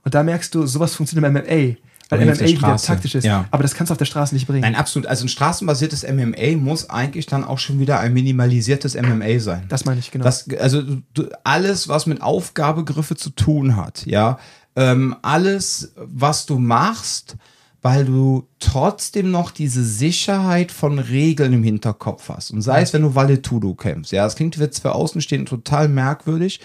[0.04, 1.78] Und da merkst du, sowas funktioniert im MMA.
[2.10, 3.24] Weil MMA wieder taktisch ist.
[3.26, 3.46] Ja.
[3.52, 4.62] Aber das kannst du auf der Straße nicht bringen.
[4.62, 5.08] Nein, absolut.
[5.08, 9.66] Also ein straßenbasiertes MMA muss eigentlich dann auch schon wieder ein minimalisiertes MMA sein.
[9.68, 10.24] Das meine ich, genau.
[10.24, 14.40] Das, also du, alles, was mit Aufgabegriffe zu tun hat, ja.
[14.76, 17.36] Ähm, alles, was du machst,
[17.82, 22.52] weil du trotzdem noch diese Sicherheit von Regeln im Hinterkopf hast.
[22.52, 24.12] Und sei es, wenn du Valetudo kämpfst.
[24.12, 26.60] Ja, das klingt jetzt für Außenstehende total merkwürdig.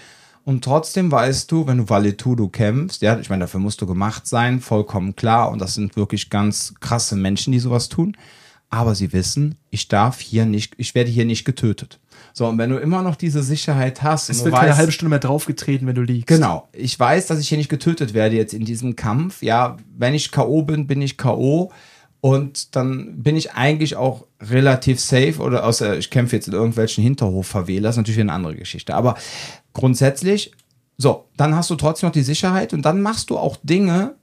[0.45, 4.27] Und trotzdem weißt du, wenn du Valetudo kämpfst, ja, ich meine, dafür musst du gemacht
[4.27, 5.51] sein, vollkommen klar.
[5.51, 8.17] Und das sind wirklich ganz krasse Menschen, die sowas tun.
[8.69, 11.99] Aber sie wissen, ich darf hier nicht, ich werde hier nicht getötet.
[12.33, 14.29] So, und wenn du immer noch diese Sicherheit hast.
[14.29, 16.27] Es wird weißt, keine halbe Stunde mehr draufgetreten, wenn du liegst.
[16.27, 16.67] Genau.
[16.73, 19.43] Ich weiß, dass ich hier nicht getötet werde jetzt in diesem Kampf.
[19.43, 20.63] Ja, wenn ich K.O.
[20.63, 21.71] bin, bin ich K.O.
[22.19, 27.03] Und dann bin ich eigentlich auch relativ safe oder außer ich kämpfe jetzt in irgendwelchen
[27.03, 28.95] Hinterhofverwähler, ist natürlich eine andere Geschichte.
[28.95, 29.15] Aber
[29.73, 30.51] grundsätzlich,
[30.97, 34.15] so, dann hast du trotzdem noch die Sicherheit und dann machst du auch Dinge,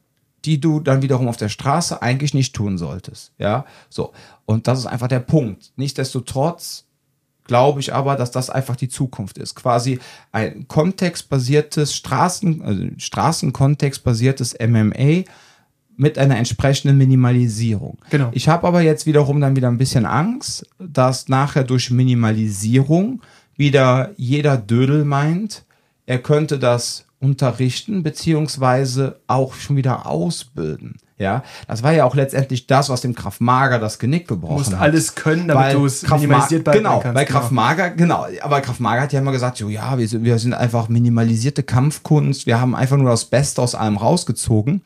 [0.44, 3.32] die du dann wiederum auf der Straße eigentlich nicht tun solltest.
[3.38, 4.12] Ja, so.
[4.46, 5.72] Und das ist einfach der Punkt.
[5.76, 6.84] Nichtsdestotrotz
[7.44, 9.54] glaube ich aber, dass das einfach die Zukunft ist.
[9.54, 9.98] Quasi
[10.32, 15.24] ein kontextbasiertes Straßen, also Straßenkontextbasiertes MMA
[16.00, 17.98] mit einer entsprechenden Minimalisierung.
[18.08, 18.30] Genau.
[18.32, 23.20] Ich habe aber jetzt wiederum dann wieder ein bisschen Angst, dass nachher durch Minimalisierung
[23.56, 25.64] wieder jeder Dödel meint,
[26.06, 30.96] er könnte das unterrichten beziehungsweise auch schon wieder ausbilden.
[31.18, 34.66] Ja, das war ja auch letztendlich das, was dem Kraft Mager das Genick gebrochen hat.
[34.66, 37.38] Du musst alles können, damit du es minimalisiert bleiben Genau, kannst, bei genau.
[37.38, 38.26] Kraft Mager, genau.
[38.40, 41.62] Aber Kraft Mager hat ja immer gesagt, so, ja, wir sind, wir sind einfach minimalisierte
[41.62, 42.46] Kampfkunst.
[42.46, 44.80] Wir haben einfach nur das Beste aus allem rausgezogen.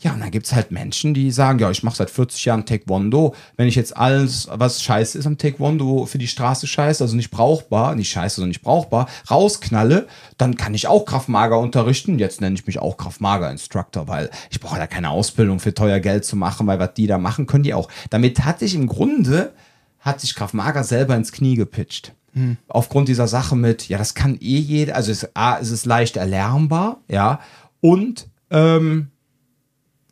[0.00, 2.66] Ja, und dann gibt es halt Menschen, die sagen, ja, ich mache seit 40 Jahren
[2.66, 3.34] Taekwondo.
[3.56, 7.30] Wenn ich jetzt alles, was scheiße ist am Taekwondo, für die Straße scheiße, also nicht
[7.30, 10.06] brauchbar, nicht scheiße, sondern nicht brauchbar, rausknalle,
[10.38, 12.18] dann kann ich auch Kraftmager unterrichten.
[12.18, 16.00] Jetzt nenne ich mich auch Kraftmager Instructor, weil ich brauche da keine Ausbildung für teuer
[16.00, 17.88] Geld zu machen, weil was die da machen, können die auch.
[18.10, 19.52] Damit hatte ich im Grunde,
[20.00, 22.12] hat sich Kraftmager selber ins Knie gepitcht.
[22.36, 22.58] Hm.
[22.68, 26.18] Aufgrund dieser Sache mit, ja, das kann eh jeder, also es, A, es ist leicht
[26.18, 27.40] erlernbar, ja,
[27.80, 29.08] und ähm,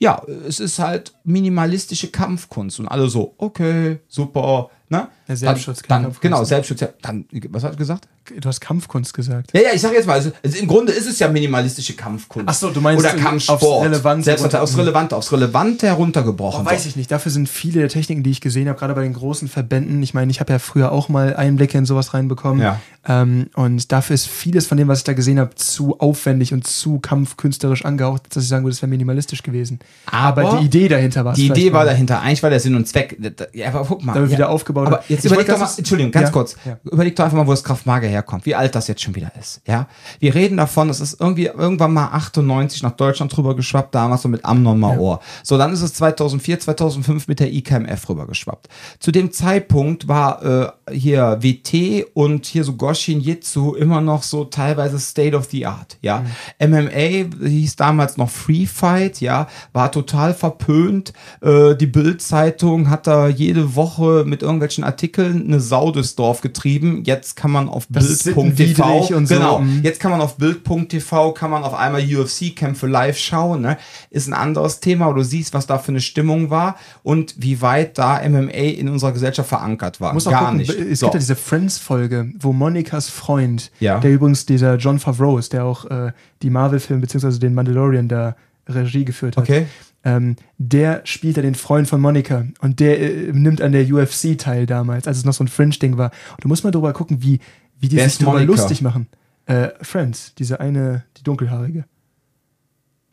[0.04, 5.08] ja, es ist halt minimalistische Kampfkunst und alle so, okay, super, ne?
[5.26, 6.84] Der Selbstschutz, dann, dann Genau, Selbstschutz.
[7.00, 8.08] Dann, was hat er gesagt?
[8.40, 9.50] Du hast Kampfkunst gesagt.
[9.54, 12.48] Ja, ja, ich sag jetzt mal, also, also im Grunde ist es ja minimalistische Kampfkunst.
[12.48, 13.62] Ach so, du meinst oder Kampfsport.
[13.62, 16.66] Aufs Relevante, Selbst aufs Relevante, aufs Relevante heruntergebrochen.
[16.66, 17.10] Oh, weiß ich nicht.
[17.10, 20.02] Dafür sind viele der Techniken, die ich gesehen habe, gerade bei den großen Verbänden.
[20.02, 22.62] Ich meine, ich habe ja früher auch mal Einblicke in sowas reinbekommen.
[22.62, 22.80] Ja.
[23.06, 26.66] Ähm, und dafür ist vieles von dem, was ich da gesehen habe, zu aufwendig und
[26.66, 29.80] zu kampfkünstlerisch angehaucht, dass ich sagen würde, es wäre minimalistisch gewesen.
[30.06, 32.22] Aber, aber, die Idee dahinter war Die Idee war dahinter.
[32.22, 33.18] Eigentlich war der Sinn und Zweck.
[33.52, 34.14] Ja, aber guck mal.
[34.14, 34.30] Da ja.
[34.30, 34.87] wieder aufgebaut.
[34.87, 36.33] Aber jetzt überleg doch mal, Entschuldigung, ganz ja.
[36.33, 36.57] kurz.
[36.64, 36.79] Ja.
[36.85, 38.46] Überleg doch einfach mal, wo das Kraftmager herkommt.
[38.46, 39.61] Wie alt das jetzt schon wieder ist.
[39.66, 39.87] Ja,
[40.20, 44.29] wir reden davon, es ist irgendwie irgendwann mal 98 nach Deutschland rüber geschwappt, damals so
[44.29, 45.20] mit Amnon Maor.
[45.20, 45.27] Ja.
[45.42, 48.68] So, dann ist es 2004, 2005 mit der IKMF rüber geschwappt.
[48.98, 54.44] Zu dem Zeitpunkt war äh, hier WT und hier so Goshin Jitsu immer noch so
[54.44, 55.96] teilweise State of the Art.
[56.03, 56.24] Ja,
[56.61, 56.70] mhm.
[56.70, 59.20] MMA hieß damals noch Free Fight.
[59.20, 61.12] Ja, war total verpönt.
[61.40, 67.02] Äh, die Bild-Zeitung hat da jede Woche mit irgendwelchen Artikeln eine Sau durchs Dorf getrieben.
[67.04, 69.34] Jetzt kann man auf Bild.tv und so.
[69.34, 69.60] Genau.
[69.60, 69.82] Mhm.
[69.82, 73.62] Jetzt kann man auf Bild.tv kann man auf einmal UFC-Kämpfe live schauen.
[73.62, 73.78] Ne?
[74.10, 77.60] Ist ein anderes Thema, wo du siehst, was da für eine Stimmung war und wie
[77.60, 80.14] weit da MMA in unserer Gesellschaft verankert war.
[80.14, 80.70] Muss Gar gucken, nicht.
[80.70, 81.06] Es so.
[81.06, 84.00] gibt ja diese Friends-Folge, wo Monikas Freund, ja.
[84.00, 86.12] der übrigens dieser John Favreau ist, der auch äh,
[86.42, 87.38] die Marvel-Filme bzw.
[87.38, 88.36] den Mandalorian da
[88.68, 89.44] Regie geführt hat.
[89.44, 89.66] Okay
[90.04, 94.38] ähm, der spielt ja den Freund von Monika und der äh, nimmt an der UFC
[94.38, 96.10] teil damals, als es noch so ein Fringe-Ding war.
[96.32, 97.40] Und du musst mal drüber gucken, wie,
[97.80, 98.52] wie die Wer sich darüber Monica?
[98.52, 99.08] lustig machen.
[99.46, 101.84] Äh, Friends, diese eine, die dunkelhaarige.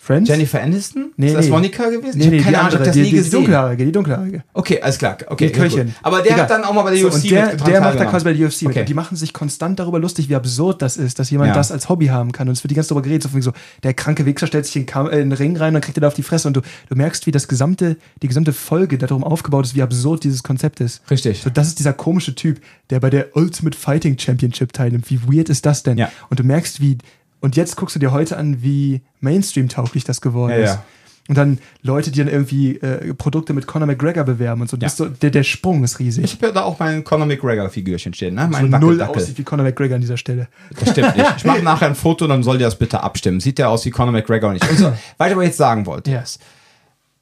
[0.03, 0.27] Friends?
[0.29, 1.11] Jennifer Aniston?
[1.15, 1.51] Nee, ist das nee.
[1.51, 2.17] Monika gewesen?
[2.17, 3.31] Nee, ich nee, keine die Ahnung, ich hab das die, nie die, die gesehen.
[3.33, 4.43] dunkelhaarige, die dunkelhaarige.
[4.53, 5.17] Okay, alles klar.
[5.27, 5.85] Okay, Mit Köllchen.
[5.87, 5.95] gut.
[6.01, 6.41] Aber der Egal.
[6.41, 8.33] hat dann auch mal bei der So, UFC und der, mit macht da quasi bei
[8.33, 8.71] der UFC mit.
[8.71, 8.79] Okay.
[8.79, 11.53] Und die machen sich konstant darüber lustig, wie absurd das ist, dass jemand Ja.
[11.53, 12.47] das als Hobby haben kann.
[12.47, 13.51] Und es wird die ganze Zeit darüber geredet, so, so
[13.83, 16.07] der kranke Wichser stellt sich in, äh, in den Ring rein und kriegt er da
[16.07, 16.47] auf die Fresse.
[16.47, 20.23] Und du, du merkst, wie das gesamte, die gesamte Folge darum aufgebaut ist, wie absurd
[20.23, 21.03] dieses Konzept ist.
[21.11, 21.43] Richtig.
[21.43, 22.59] So, das ist dieser komische Typ,
[22.89, 25.11] der bei der Ultimate Fighting Championship teilnimmt.
[25.11, 25.99] Wie weird ist das denn?
[25.99, 26.11] Ja.
[26.31, 26.97] Und du merkst, wie.
[27.41, 30.69] Und jetzt guckst du dir heute an, wie Mainstream-tauglich das geworden Ja, ist.
[30.69, 30.83] ja.
[31.29, 34.75] Und dann Leute, die dann irgendwie äh, Produkte mit Conor McGregor bewerben und so.
[34.75, 36.23] Das ist so der, der Sprung ist riesig.
[36.25, 38.43] Ich habe ja da auch mein Conor McGregor-Figürchen stehen, ne?
[38.43, 39.21] so Mein null Wackeldackel.
[39.21, 40.47] aussieht wie Conor McGregor an dieser Stelle.
[40.79, 41.33] Das stimmt nicht.
[41.37, 43.39] Ich mache nachher ein Foto, dann soll ihr das bitte abstimmen.
[43.39, 44.67] Sieht der aus wie Conor McGregor nicht?
[44.69, 44.85] Und so,
[45.17, 46.21] was ich aber jetzt sagen wollte, Ja.
[46.21, 46.41] ist,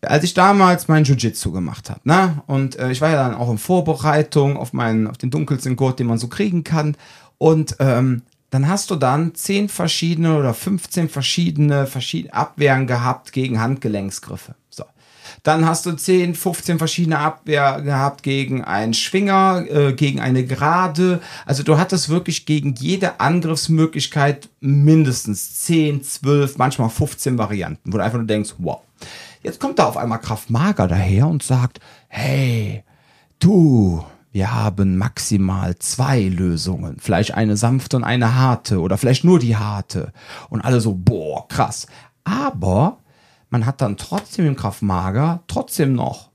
[0.01, 2.41] als ich damals mein Jiu-Jitsu gemacht habe, ne?
[2.47, 5.99] Und äh, ich war ja dann auch in Vorbereitung auf meinen, auf den dunkelsten Gurt,
[5.99, 6.95] den man so kriegen kann.
[7.37, 13.61] Und ähm, dann hast du dann zehn verschiedene oder 15 verschiedene, verschiedene Abwehren gehabt gegen
[13.61, 14.55] Handgelenksgriffe.
[14.69, 14.85] So.
[15.43, 21.21] Dann hast du 10, 15 verschiedene Abwehr gehabt gegen einen Schwinger, äh, gegen eine Gerade.
[21.45, 28.03] Also du hattest wirklich gegen jede Angriffsmöglichkeit mindestens 10, 12, manchmal 15 Varianten, wo du
[28.03, 28.81] einfach nur denkst, wow.
[29.41, 32.83] Jetzt kommt da auf einmal Kraft Mager daher und sagt, hey,
[33.39, 36.97] du, wir haben maximal zwei Lösungen.
[36.99, 40.13] Vielleicht eine sanfte und eine harte oder vielleicht nur die harte.
[40.49, 41.87] Und alle so, boah, krass.
[42.23, 42.97] Aber
[43.49, 46.29] man hat dann trotzdem im Kraft Mager trotzdem noch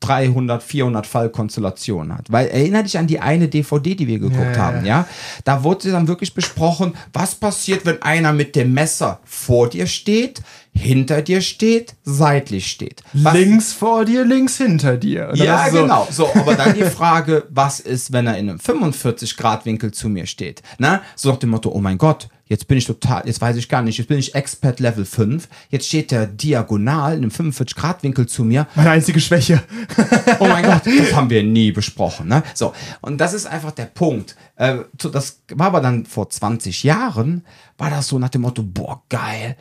[0.00, 2.30] 300, 400 Fallkonstellationen hat.
[2.30, 5.06] Weil erinnere dich an die eine DVD, die wir geguckt Ja, haben, ja?
[5.44, 10.42] Da wurde dann wirklich besprochen, was passiert, wenn einer mit dem Messer vor dir steht,
[10.74, 13.02] hinter dir steht, seitlich steht.
[13.12, 15.28] Was Links vor dir, links hinter dir.
[15.28, 16.08] Dann ja, so, genau.
[16.10, 20.62] So, aber dann die Frage, was ist, wenn er in einem 45-Grad-Winkel zu mir steht?
[20.78, 23.68] Na, so nach dem Motto, oh mein Gott, jetzt bin ich total, jetzt weiß ich
[23.68, 28.26] gar nicht, jetzt bin ich Expert Level 5, jetzt steht der diagonal in einem 45-Grad-Winkel
[28.26, 28.66] zu mir.
[28.74, 29.62] Meine einzige Schwäche.
[30.40, 32.26] Oh mein Gott, das haben wir nie besprochen.
[32.26, 32.42] Ne?
[32.54, 34.34] So, und das ist einfach der Punkt.
[34.56, 37.44] Äh, so, das war aber dann vor 20 Jahren,
[37.78, 39.56] war das so nach dem Motto, boah, geil,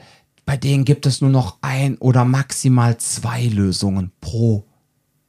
[0.52, 4.66] bei denen gibt es nur noch ein oder maximal zwei Lösungen pro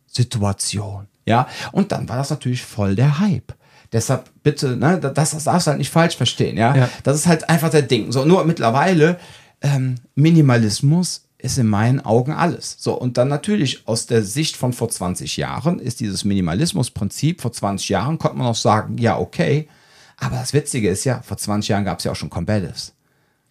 [0.09, 1.07] Situation.
[1.27, 3.55] Ja, und dann war das natürlich voll der Hype.
[3.93, 6.75] Deshalb bitte, ne, das, das darfst du halt nicht falsch verstehen, ja?
[6.75, 6.89] Ja.
[7.05, 8.11] Das ist halt einfach der Ding.
[8.11, 9.17] So, nur mittlerweile,
[9.61, 12.75] ähm, Minimalismus ist in meinen Augen alles.
[12.81, 17.53] So, und dann natürlich aus der Sicht von vor 20 Jahren ist dieses Minimalismusprinzip, vor
[17.53, 19.69] 20 Jahren konnte man auch sagen, ja, okay.
[20.17, 22.95] Aber das Witzige ist ja, vor 20 Jahren gab es ja auch schon Combatives.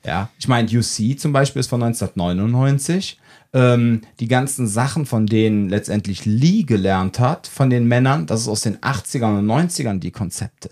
[0.05, 3.19] Ja, ich meine, UC zum Beispiel ist von 1999.
[3.53, 8.47] Ähm, die ganzen Sachen, von denen letztendlich Lee gelernt hat, von den Männern, das ist
[8.47, 10.69] aus den 80ern und 90ern die Konzepte.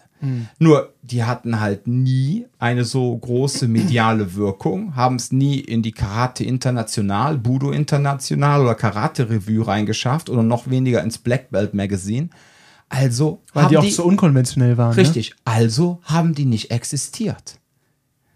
[0.58, 5.94] Nur, die hatten halt nie eine so große mediale Wirkung, haben es nie in die
[5.94, 12.30] Karate International, Budo International oder Karate Revue reingeschafft oder noch weniger ins Black Belt Magazine.
[12.90, 14.92] Also Weil haben die auch so unkonventionell waren.
[14.92, 14.98] Ne?
[14.98, 15.36] Richtig.
[15.46, 17.58] Also haben die nicht existiert.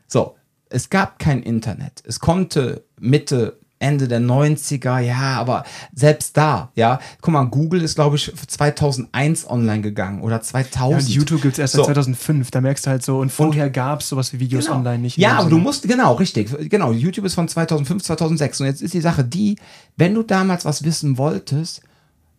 [0.08, 0.36] So,
[0.74, 2.04] es gab kein Internet.
[2.06, 7.00] Es konnte Mitte, Ende der 90er, ja, aber selbst da, ja.
[7.22, 11.02] Guck mal, Google ist, glaube ich, 2001 online gegangen oder Ja, 2000.
[11.02, 11.80] und YouTube gibt es erst So.
[11.84, 12.50] seit 2005.
[12.50, 14.78] Da merkst du halt so, und vorher gab es sowas wie Videos Genau.
[14.78, 15.18] online nicht.
[15.18, 16.50] Ja, aber du musst, genau, richtig.
[16.70, 18.62] Genau, YouTube ist von 2005, 2006.
[18.62, 19.58] Und jetzt ist die Sache die,
[19.98, 21.82] wenn du damals was wissen wolltest,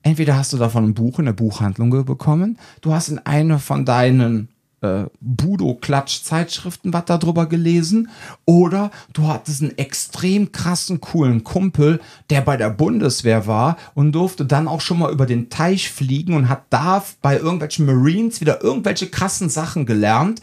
[0.02, 3.84] entweder hast du davon ein Buch in der Buchhandlung bekommen, du hast in einer von
[3.84, 4.48] deinen
[4.84, 8.10] äh, Budo-Klatsch-Zeitschriften was darüber gelesen,
[8.44, 14.44] oder du hattest einen extrem krassen, coolen Kumpel, der bei der Bundeswehr war und durfte
[14.44, 18.62] dann auch schon mal über den Teich fliegen und hat da bei irgendwelchen Marines wieder
[18.62, 20.40] irgendwelche krassen Sachen gelernt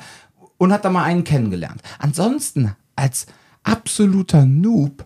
[0.58, 1.82] und hat da mal einen kennengelernt.
[2.00, 3.28] Ansonsten, als
[3.64, 5.06] absoluter Noob,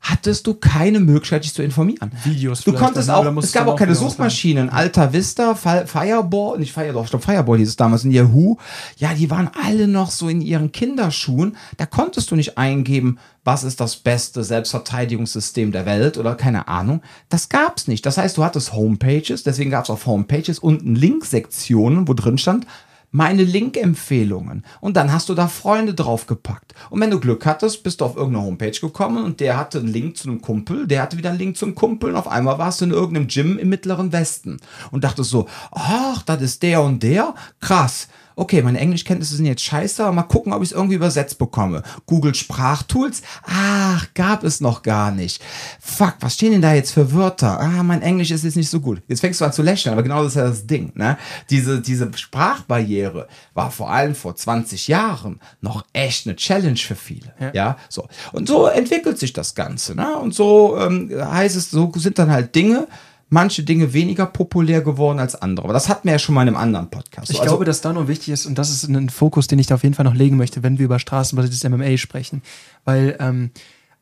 [0.00, 2.12] hattest du keine Möglichkeit, dich zu informieren.
[2.22, 3.16] Videos Du konntest ne?
[3.16, 4.10] auch, musst es gab auch keine ausleihen.
[4.10, 4.70] Suchmaschinen.
[4.70, 8.56] Alta Vista, Fi- Fireball, nicht Fireball, ich glaube Fireball hieß es damals in Yahoo.
[8.98, 11.56] Ja, die waren alle noch so in ihren Kinderschuhen.
[11.76, 17.02] Da konntest du nicht eingeben, was ist das beste Selbstverteidigungssystem der Welt oder keine Ahnung.
[17.28, 18.06] Das gab's nicht.
[18.06, 22.66] Das heißt, du hattest Homepages, deswegen gab's auf Homepages unten Linksektionen, wo drin stand,
[23.10, 24.64] meine Link-Empfehlungen.
[24.80, 26.74] Und dann hast du da Freunde draufgepackt.
[26.90, 29.88] Und wenn du Glück hattest, bist du auf irgendeine Homepage gekommen und der hatte einen
[29.88, 32.80] Link zu einem Kumpel, der hatte wieder einen Link zum Kumpel und auf einmal warst
[32.80, 34.58] du in irgendeinem Gym im Mittleren Westen
[34.90, 38.08] und dachtest so, ach, das ist der und der, krass.
[38.36, 41.82] Okay, meine Englischkenntnisse sind jetzt scheiße, aber mal gucken, ob ich es irgendwie übersetzt bekomme.
[42.04, 45.42] Google Sprachtools, ach, gab es noch gar nicht.
[45.80, 47.58] Fuck, was stehen denn da jetzt für Wörter?
[47.58, 49.02] Ah, mein Englisch ist jetzt nicht so gut.
[49.08, 50.92] Jetzt fängst du an zu lächeln, aber genau das ist ja das Ding.
[50.94, 51.16] Ne?
[51.48, 57.32] Diese, diese Sprachbarriere war vor allem vor 20 Jahren noch echt eine Challenge für viele.
[57.40, 57.76] Ja, ja?
[57.88, 58.06] so.
[58.32, 59.94] Und so entwickelt sich das Ganze.
[59.94, 60.14] Ne?
[60.18, 62.86] Und so ähm, heißt es, so sind dann halt Dinge,
[63.28, 65.64] manche Dinge weniger populär geworden als andere.
[65.64, 67.30] Aber das hatten wir ja schon mal in einem anderen Podcast.
[67.30, 69.66] Ich also, glaube, dass da noch wichtig ist, und das ist ein Fokus, den ich
[69.66, 72.42] da auf jeden Fall noch legen möchte, wenn wir über straßenbasiertes MMA sprechen.
[72.84, 73.50] Weil ähm,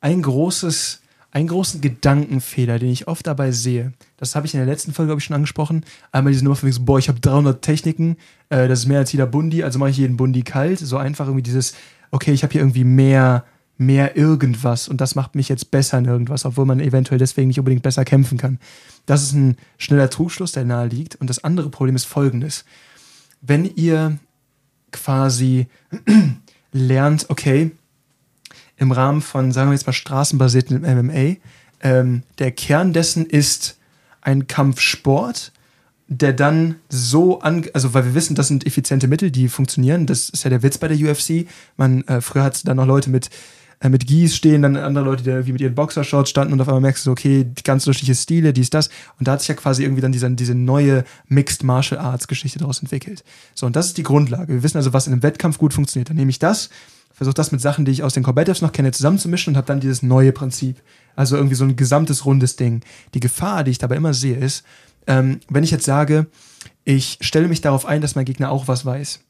[0.00, 4.66] ein großes, einen großen Gedankenfehler, den ich oft dabei sehe, das habe ich in der
[4.66, 5.84] letzten Folge, glaube ich, schon angesprochen.
[6.12, 8.16] Einmal diese Nummer von so, boah, ich habe 300 Techniken,
[8.50, 10.80] äh, das ist mehr als jeder Bundi, also mache ich jeden Bundi kalt.
[10.80, 11.74] So einfach irgendwie dieses,
[12.10, 13.44] okay, ich habe hier irgendwie mehr
[13.76, 17.58] mehr irgendwas und das macht mich jetzt besser in irgendwas, obwohl man eventuell deswegen nicht
[17.58, 18.58] unbedingt besser kämpfen kann.
[19.06, 21.16] Das ist ein schneller Trugschluss, der nahe liegt.
[21.16, 22.64] Und das andere Problem ist folgendes.
[23.40, 24.18] Wenn ihr
[24.92, 25.66] quasi
[26.72, 27.72] lernt, okay,
[28.76, 31.36] im Rahmen von, sagen wir jetzt mal, straßenbasierten MMA,
[31.80, 33.78] ähm, der Kern dessen ist
[34.20, 35.52] ein Kampfsport,
[36.06, 40.06] der dann so an, also weil wir wissen, das sind effiziente Mittel, die funktionieren.
[40.06, 41.46] Das ist ja der Witz bei der UFC.
[41.76, 43.30] Man, äh, früher hat es dann noch Leute mit
[43.90, 46.80] mit Gies stehen dann andere Leute, die irgendwie mit ihren Boxershorts standen und auf einmal
[46.80, 48.88] merkst du, okay, ganz unterschiedliche Stile, dies, das.
[49.18, 52.58] Und da hat sich ja quasi irgendwie dann diese, diese neue Mixed Martial Arts Geschichte
[52.58, 53.24] daraus entwickelt.
[53.54, 54.54] So, und das ist die Grundlage.
[54.54, 56.08] Wir wissen also, was in einem Wettkampf gut funktioniert.
[56.08, 56.70] Dann nehme ich das,
[57.12, 59.80] versuche das mit Sachen, die ich aus den Combatives noch kenne, zusammenzumischen und habe dann
[59.80, 60.82] dieses neue Prinzip.
[61.16, 62.82] Also irgendwie so ein gesamtes rundes Ding.
[63.14, 64.64] Die Gefahr, die ich dabei immer sehe, ist,
[65.06, 66.26] ähm, wenn ich jetzt sage,
[66.84, 69.20] ich stelle mich darauf ein, dass mein Gegner auch was weiß.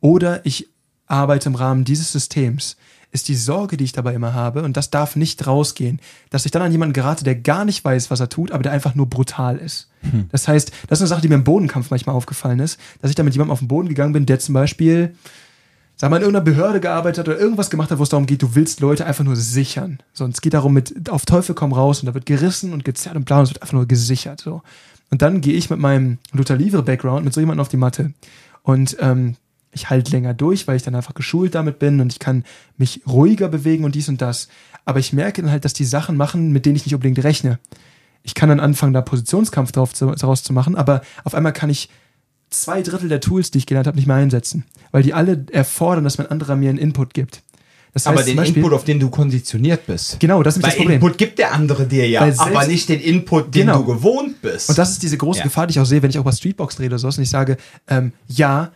[0.00, 0.68] Oder ich
[1.06, 2.76] arbeite im Rahmen dieses Systems
[3.14, 6.00] ist die Sorge, die ich dabei immer habe, und das darf nicht rausgehen,
[6.30, 8.72] dass ich dann an jemanden gerate, der gar nicht weiß, was er tut, aber der
[8.72, 9.88] einfach nur brutal ist.
[10.00, 10.28] Hm.
[10.32, 13.14] Das heißt, das ist eine Sache, die mir im Bodenkampf manchmal aufgefallen ist, dass ich
[13.14, 15.14] da mit jemandem auf den Boden gegangen bin, der zum Beispiel,
[15.94, 18.42] sag mal, in irgendeiner Behörde gearbeitet hat oder irgendwas gemacht hat, wo es darum geht,
[18.42, 20.00] du willst Leute einfach nur sichern.
[20.12, 23.26] Sonst geht darum, mit auf Teufel komm raus und da wird gerissen und gezerrt und
[23.26, 24.40] blau und es wird einfach nur gesichert.
[24.40, 24.60] So.
[25.12, 28.12] Und dann gehe ich mit meinem Luther Livre-Background mit so jemandem auf die Matte.
[28.64, 29.36] Und ähm,
[29.74, 32.44] ich halte länger durch, weil ich dann einfach geschult damit bin und ich kann
[32.76, 34.48] mich ruhiger bewegen und dies und das.
[34.84, 37.58] Aber ich merke dann halt, dass die Sachen machen, mit denen ich nicht unbedingt rechne.
[38.22, 41.70] Ich kann dann anfangen, da Positionskampf drauf zu, daraus zu machen, aber auf einmal kann
[41.70, 41.90] ich
[42.50, 46.04] zwei Drittel der Tools, die ich gelernt habe, nicht mehr einsetzen, weil die alle erfordern,
[46.04, 47.42] dass mein anderer mir einen Input gibt.
[47.94, 50.18] Das heißt aber den Beispiel, Input, auf den du konditioniert bist.
[50.18, 50.96] Genau, das ist das Problem.
[50.96, 53.82] Input gibt der andere dir ja, aber nicht den Input, den genau.
[53.82, 54.68] du gewohnt bist.
[54.68, 55.44] Und das ist diese große ja.
[55.44, 57.30] Gefahr, die ich auch sehe, wenn ich auch über Streetbox rede oder sowas und ich
[57.30, 57.56] sage,
[57.86, 58.72] ähm, ja,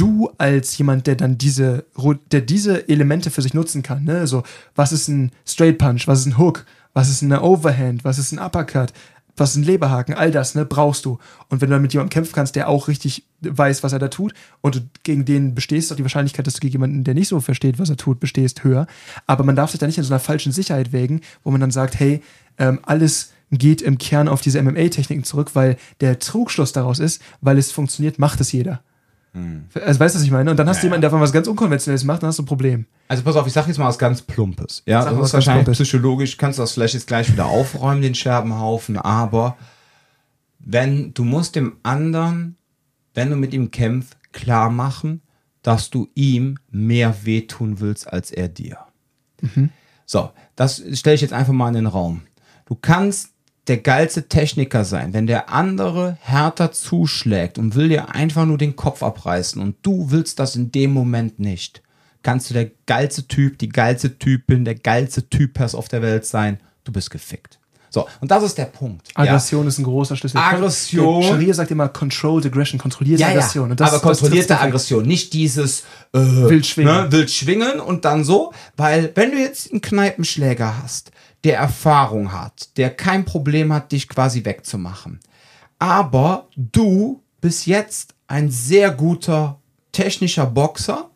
[0.00, 1.84] du als jemand, der dann diese,
[2.32, 4.26] der diese Elemente für sich nutzen kann, ne?
[4.26, 4.42] So,
[4.74, 8.32] was ist ein Straight Punch, was ist ein Hook, was ist eine Overhand, was ist
[8.32, 8.92] ein Uppercut,
[9.36, 11.18] was ist ein Leberhaken, all das, ne, brauchst du.
[11.48, 14.08] Und wenn du dann mit jemandem kämpfen kannst, der auch richtig weiß, was er da
[14.08, 17.14] tut, und du gegen den bestehst, ist auch die Wahrscheinlichkeit, dass du gegen jemanden, der
[17.14, 18.86] nicht so versteht, was er tut, bestehst, höher.
[19.26, 21.70] Aber man darf sich da nicht in so einer falschen Sicherheit wägen, wo man dann
[21.70, 22.22] sagt, hey,
[22.58, 27.58] ähm, alles geht im Kern auf diese MMA-Techniken zurück, weil der Trugschluss daraus ist, weil
[27.58, 28.82] es funktioniert, macht es jeder.
[29.32, 29.66] Hm.
[29.74, 30.50] Also weißt du, was ich meine?
[30.50, 32.42] Und dann hast ja, du jemanden, der von was ganz Unkonventionelles macht, dann hast du
[32.42, 32.86] ein Problem.
[33.08, 34.82] Also pass auf, ich sag jetzt mal was ganz Plumpes.
[34.86, 35.78] Ja, das ist wahrscheinlich Plumpes.
[35.78, 39.56] psychologisch, kannst du das vielleicht jetzt gleich wieder aufräumen, den Scherbenhaufen, aber
[40.58, 42.56] wenn, du musst dem anderen,
[43.14, 45.22] wenn du mit ihm kämpfst, klar machen,
[45.62, 48.78] dass du ihm mehr wehtun willst als er dir.
[49.40, 49.70] Mhm.
[50.06, 52.22] So, das stelle ich jetzt einfach mal in den Raum.
[52.66, 53.30] Du kannst
[53.70, 58.74] der geilste Techniker sein, wenn der andere härter zuschlägt und will dir einfach nur den
[58.74, 61.80] Kopf abreißen und du willst das in dem Moment nicht,
[62.24, 66.58] kannst du der geilste Typ, die geilste Typin, der geilste Typ auf der Welt sein,
[66.82, 67.60] du bist gefickt.
[67.90, 69.08] So, und das ist der Punkt.
[69.14, 69.68] Aggression ja.
[69.68, 70.38] ist ein großer Schlüssel.
[70.38, 71.22] Aggression.
[71.22, 73.76] Scharia sagt immer Controlled Aggression, kontrollierte ja, Aggression.
[73.76, 76.92] Ja, aber kontrollierte Aggression, nicht dieses äh, wild, schwingen.
[76.92, 81.12] Ne, wild schwingen und dann so, weil wenn du jetzt einen Kneipenschläger hast,
[81.44, 85.20] der Erfahrung hat, der kein Problem hat, dich quasi wegzumachen.
[85.78, 89.58] Aber du bist jetzt ein sehr guter
[89.92, 91.10] technischer Boxer,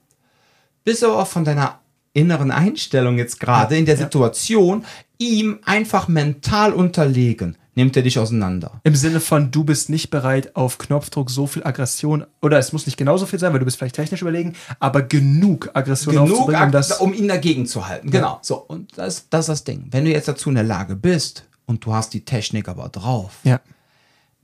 [0.84, 1.80] bist aber von deiner
[2.12, 4.84] inneren Einstellung jetzt gerade in der Situation
[5.18, 8.80] ihm einfach mental unterlegen nimmt er dich auseinander.
[8.84, 12.86] Im Sinne von, du bist nicht bereit, auf Knopfdruck so viel Aggression, oder es muss
[12.86, 16.72] nicht genauso viel sein, weil du bist vielleicht technisch überlegen, aber genug Aggression genug um,
[16.72, 18.10] das um ihn dagegen zu halten.
[18.10, 18.34] Genau.
[18.34, 18.38] Ja.
[18.42, 19.88] So, und das, das ist das Ding.
[19.90, 23.38] Wenn du jetzt dazu in der Lage bist und du hast die Technik aber drauf,
[23.42, 23.60] ja.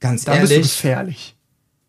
[0.00, 0.58] ganz Dann ehrlich.
[0.58, 1.36] Bist du gefährlich.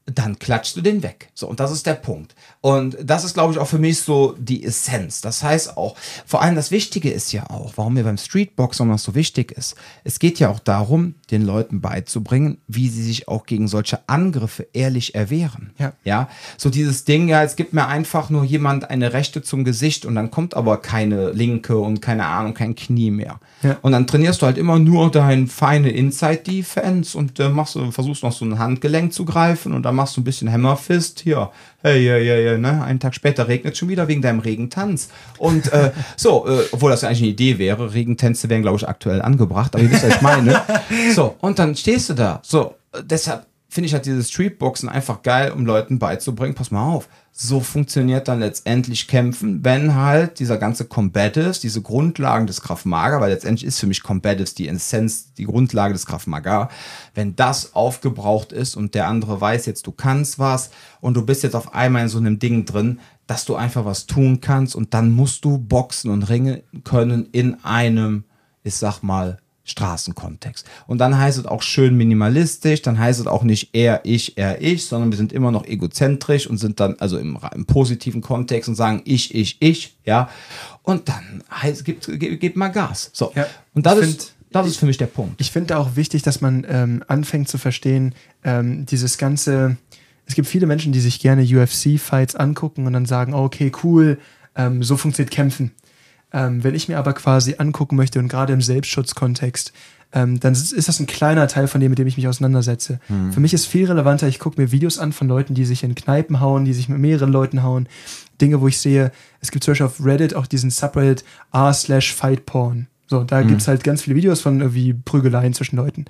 [0.06, 1.30] dann klatschst du den weg.
[1.34, 2.36] So, und das ist der Punkt.
[2.62, 5.20] Und das ist, glaube ich, auch für mich so die Essenz.
[5.22, 5.95] Das heißt auch,
[6.28, 9.76] vor allem das Wichtige ist ja auch, warum mir beim Streetboxen noch so wichtig ist.
[10.03, 14.68] Es geht ja auch darum, den Leuten beizubringen, wie sie sich auch gegen solche Angriffe
[14.74, 15.72] ehrlich erwehren.
[15.80, 15.93] Ja.
[16.03, 16.30] Ja.
[16.55, 20.14] So dieses Ding, ja, es gibt mir einfach nur jemand eine Rechte zum Gesicht und
[20.14, 23.39] dann kommt aber keine linke und keine Ahnung, kein Knie mehr.
[23.64, 23.78] Ja.
[23.82, 28.22] Und dann trainierst du halt immer nur dein feine Inside Defense und äh, machst, versuchst
[28.22, 31.49] noch so ein Handgelenk zu greifen und dann machst du ein bisschen Hammerfist hier.
[31.84, 32.84] Hey, ja, ja, ja, ne?
[32.84, 35.10] Einen Tag später regnet schon wieder wegen deinem Regentanz.
[35.38, 38.88] Und äh, so, äh, obwohl das ja eigentlich eine Idee wäre, Regentänze wären, glaube ich,
[38.88, 40.62] aktuell angebracht, aber ihr wisst, was ich meine.
[41.14, 42.39] So, und dann stehst du da.
[42.43, 47.07] So, deshalb finde ich halt dieses Streetboxen einfach geil, um Leuten beizubringen, pass mal auf,
[47.32, 53.22] so funktioniert dann letztendlich Kämpfen, wenn halt dieser ganze Combatives, diese Grundlagen des Krav Maga,
[53.22, 56.69] weil letztendlich ist für mich Combatives die Essenz, die Grundlage des Krav Maga,
[57.15, 61.41] wenn das aufgebraucht ist und der andere weiß jetzt, du kannst was und du bist
[61.41, 64.93] jetzt auf einmal in so einem Ding drin, dass du einfach was tun kannst und
[64.93, 68.26] dann musst du boxen und ringen können in einem,
[68.63, 69.38] ich sag mal,
[69.72, 70.65] Straßenkontext.
[70.88, 74.61] Und dann heißt es auch schön minimalistisch, dann heißt es auch nicht er, ich, er,
[74.61, 78.69] ich, sondern wir sind immer noch egozentrisch und sind dann also im, im positiven Kontext
[78.69, 80.30] und sagen ich, ich, ich, ja.
[80.84, 83.09] Und dann heißt, gibt, gibt, gibt mal Gas.
[83.13, 83.32] So.
[83.36, 85.39] Ja, und das ist, das ist für mich der Punkt.
[85.39, 88.13] Ich finde auch wichtig, dass man ähm, anfängt zu verstehen,
[88.43, 89.78] ähm, dieses ganze.
[90.26, 94.17] Es gibt viele Menschen, die sich gerne UFC-Fights angucken und dann sagen, oh, okay, cool,
[94.55, 95.72] ähm, so funktioniert Kämpfen.
[96.34, 99.74] Ähm, wenn ich mir aber quasi angucken möchte und gerade im Selbstschutzkontext,
[100.14, 103.00] ähm, dann ist das ein kleiner Teil von dem, mit dem ich mich auseinandersetze.
[103.32, 105.96] Für mich ist viel relevanter, ich gucke mir Videos an von Leuten, die sich in
[105.96, 107.88] Kneipen hauen, die sich mit mehreren Leuten hauen.
[108.42, 111.24] Dinge, wo ich sehe, es gibt zum Beispiel auf Reddit auch diesen Subreddit
[111.54, 112.88] r slash Fightporn.
[113.08, 116.06] So, da gibt's halt ganz viele Videos von irgendwie Prügeleien zwischen Leuten.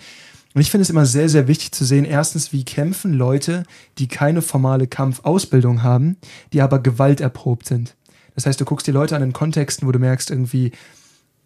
[0.54, 3.64] Und ich finde es immer sehr, sehr wichtig zu sehen, erstens, wie kämpfen Leute,
[3.98, 6.18] die keine formale Kampfausbildung haben,
[6.54, 7.96] die aber gewalterprobt sind.
[8.36, 10.72] Das heißt, du guckst die Leute an in Kontexten, wo du merkst, irgendwie,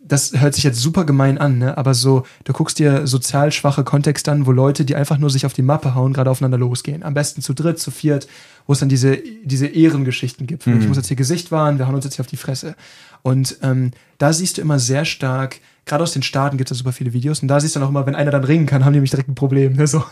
[0.08, 1.78] das hört sich jetzt super gemein an, ne?
[1.78, 5.46] aber so, du guckst dir sozial schwache Kontexte an, wo Leute, die einfach nur sich
[5.46, 7.04] auf die Mappe hauen, gerade aufeinander losgehen.
[7.04, 8.28] Am besten zu dritt, zu viert,
[8.68, 10.68] wo es dann diese, diese Ehrengeschichten gibt.
[10.68, 12.76] Ich muss jetzt hier Gesicht wahren, wir hauen uns jetzt hier auf die Fresse.
[13.24, 16.92] Und ähm, da siehst du immer sehr stark, gerade aus den Staaten gibt es super
[16.92, 18.94] viele Videos, und da siehst du dann auch immer, wenn einer dann ringen kann, haben
[18.94, 19.74] die nämlich direkt ein Problem.
[19.74, 19.88] Ne?
[19.88, 20.04] So.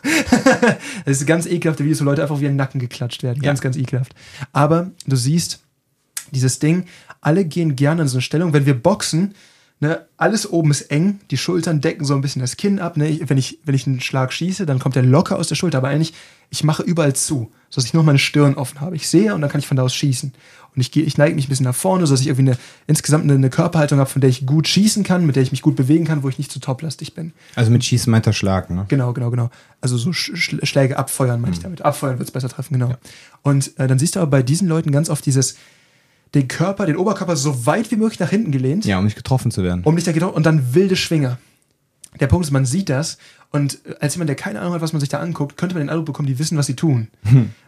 [1.05, 3.41] das ist ganz ekelhafte Videos, wo Leute einfach wie in den Nacken geklatscht werden.
[3.41, 4.13] Ganz, ganz ekelhaft.
[4.51, 5.62] Aber du siehst,
[6.33, 6.85] dieses Ding,
[7.21, 9.33] alle gehen gerne in so eine Stellung, wenn wir boxen,
[9.79, 13.07] ne, alles oben ist eng, die Schultern decken so ein bisschen das Kinn ab, ne,
[13.07, 15.77] ich, wenn, ich, wenn ich einen Schlag schieße, dann kommt der locker aus der Schulter,
[15.77, 16.13] aber eigentlich,
[16.49, 18.95] ich mache überall zu, sodass ich nur meine Stirn offen habe.
[18.95, 20.33] Ich sehe und dann kann ich von da aus schießen.
[20.75, 22.57] Und ich, gehe, ich neige mich ein bisschen nach vorne, sodass ich irgendwie eine,
[22.87, 25.61] insgesamt eine, eine Körperhaltung habe, von der ich gut schießen kann, mit der ich mich
[25.61, 27.33] gut bewegen kann, wo ich nicht zu toplastig bin.
[27.55, 28.85] Also mit Schießen meint er Schlag, ne?
[28.87, 29.49] Genau, genau, genau.
[29.81, 31.83] Also so Sch Sch Schläge abfeuern meine ich damit.
[31.83, 32.95] Abfeuern wird es besser treffen, genau.
[33.43, 35.55] Und äh, dann siehst du aber bei diesen Leuten ganz oft dieses,
[36.33, 39.51] den Körper, den Oberkörper so weit wie möglich nach hinten gelehnt, Ja, um nicht getroffen
[39.51, 39.83] zu werden.
[39.83, 41.37] um nicht da geht und dann wilde Schwinger.
[42.19, 43.17] Der Punkt ist, man sieht das
[43.51, 45.89] und als jemand, der keine Ahnung hat, was man sich da anguckt, könnte man den
[45.89, 47.07] Eindruck bekommen, die wissen, was sie tun.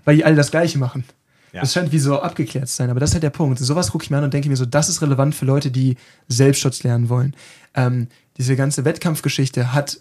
[0.04, 1.04] Weil die alle das Gleiche machen.
[1.52, 1.62] Ja.
[1.62, 3.60] Das scheint wie so abgeklärt zu sein, aber das ist halt der Punkt.
[3.60, 5.96] Sowas gucke ich mir an und denke mir so, das ist relevant für Leute, die
[6.28, 7.34] Selbstschutz lernen wollen.
[7.76, 8.08] Ähm,
[8.38, 10.00] diese ganze Wettkampfgeschichte hat,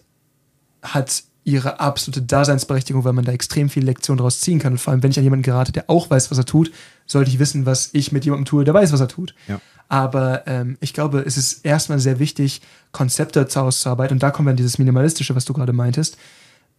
[0.82, 4.72] hat ihre absolute Daseinsberechtigung, weil man da extrem viele Lektionen daraus ziehen kann.
[4.72, 6.72] Und vor allem, wenn ich an jemanden gerate, der auch weiß, was er tut,
[7.06, 9.34] sollte ich wissen, was ich mit jemandem tue, der weiß, was er tut.
[9.46, 9.60] Ja.
[9.88, 14.16] Aber ähm, ich glaube, es ist erstmal sehr wichtig, Konzepte auszuarbeiten.
[14.16, 16.16] Und da kommt dann dieses Minimalistische, was du gerade meintest,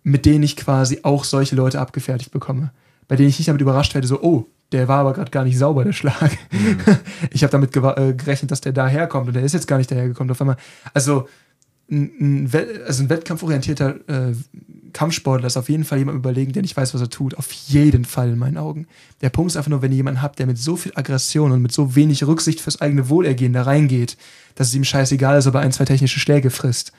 [0.04, 2.72] mit denen ich quasi auch solche Leute abgefertigt bekomme.
[3.08, 5.58] Bei denen ich nicht damit überrascht werde, so, oh, der war aber gerade gar nicht
[5.58, 6.32] sauber, der Schlag.
[7.32, 10.32] Ich habe damit äh, gerechnet, dass der daherkommt und der ist jetzt gar nicht dahergekommen.
[10.32, 10.58] Auf einmal,
[10.94, 11.28] also
[11.90, 12.50] ein,
[12.86, 14.34] also ein wettkampforientierter äh,
[14.94, 17.38] Kampfsportler ist auf jeden Fall jemand überlegen, der nicht weiß, was er tut.
[17.38, 18.88] Auf jeden Fall in meinen Augen.
[19.22, 21.62] Der Punkt ist einfach nur, wenn ihr jemanden habt, der mit so viel Aggression und
[21.62, 24.18] mit so wenig Rücksicht fürs eigene Wohlergehen da reingeht,
[24.56, 26.94] dass es ihm scheißegal ist, ob er ein, zwei technische Schläge frisst.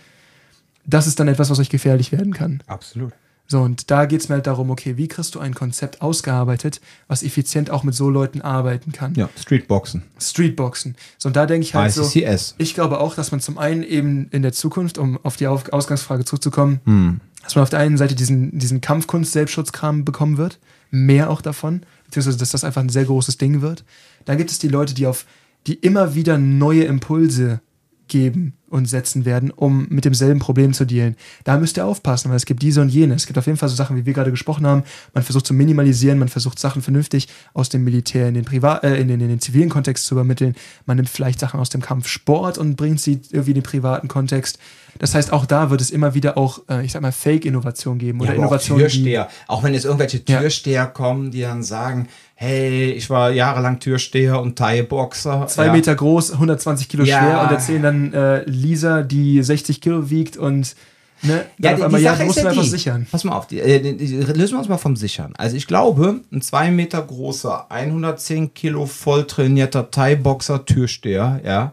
[0.85, 2.63] Das ist dann etwas, was euch gefährlich werden kann.
[2.67, 3.13] Absolut.
[3.49, 6.81] So, und da geht es mir halt darum, okay, wie kriegst du ein Konzept ausgearbeitet,
[7.07, 9.15] was effizient auch mit so Leuten arbeiten kann?
[9.15, 10.03] Ja, Streetboxen.
[10.21, 10.97] Streetboxen.
[11.17, 12.03] So, und da denke ich halt so.
[12.03, 12.57] ICCS.
[12.59, 15.73] Ich glaube auch, dass man zum einen eben in der Zukunft, um auf die Auf
[15.73, 20.59] Ausgangsfrage zurückzukommen, dass man auf der einen Seite diesen, diesen Kampfkunst-Selbstschutzkram bekommen wird,
[20.91, 23.85] mehr auch davon, beziehungsweise dass das einfach ein sehr großes Ding wird.
[24.25, 25.27] Dann gibt es die Leute, die auf,
[25.69, 27.61] die immer wieder neue Impulse
[28.09, 31.17] geben uns setzen werden, um mit demselben Problem zu dealen.
[31.45, 33.15] Da müsst ihr aufpassen, weil es gibt diese und jene.
[33.15, 34.83] Es gibt auf jeden Fall so Sachen, wie wir gerade gesprochen haben.
[35.15, 38.97] Man versucht zu minimalisieren, man versucht Sachen vernünftig aus dem Militär in den, Privat äh,
[38.97, 40.55] in den, in den zivilen Kontext zu übermitteln.
[40.85, 44.59] Man nimmt vielleicht Sachen aus dem Kampfsport und bringt sie irgendwie in den privaten Kontext.
[44.99, 48.21] Das heißt, auch da wird es immer wieder auch, äh, ich sag mal, Fake-Innovation geben
[48.21, 49.29] oder Ja, auch Innovationen, die Türsteher.
[49.47, 50.41] Auch wenn jetzt irgendwelche Ja.
[50.41, 55.47] Türsteher kommen, die dann sagen, hey, ich war jahrelang Türsteher und Thai-Boxer.
[55.49, 55.73] zwei ja.
[55.73, 57.19] Meter groß, 120 Kilo Ja.
[57.19, 60.77] schwer und erzählen dann äh, Lisa, die 60 Kilo wiegt und
[61.23, 63.07] ne, Ja, die, einmal, die ja, Sache du ist ja die, sichern.
[63.11, 65.33] Pass mal auf, die, äh, die, die, lösen wir uns mal vom Sichern.
[65.39, 71.73] Also ich glaube, ein zwei Meter großer, 110 Kilo voll trainierter Thai-Boxer Türsteher, ja,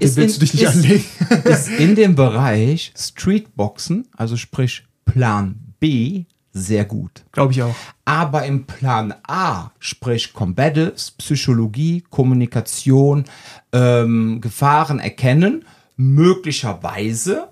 [0.00, 1.04] Mit dem willst du dich nicht ist, anlegen.
[1.44, 7.24] ist in dem Bereich Streetboxen, also sprich Plan B, sehr gut.
[7.32, 7.74] Glaube ich auch.
[8.04, 13.24] Aber im Plan A, sprich Combatives, Psychologie, Kommunikation,
[13.72, 15.64] ähm, Gefahren erkennen,
[15.96, 17.48] möglicherweise,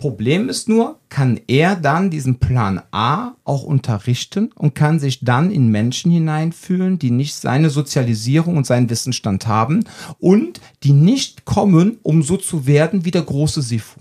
[0.00, 5.50] Problem ist nur, kann er dann diesen Plan A auch unterrichten und kann sich dann
[5.50, 9.84] in Menschen hineinfühlen, die nicht seine Sozialisierung und seinen Wissensstand haben
[10.18, 14.00] und die nicht kommen, um so zu werden wie der große Sifu.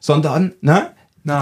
[0.00, 0.90] Sondern, ne?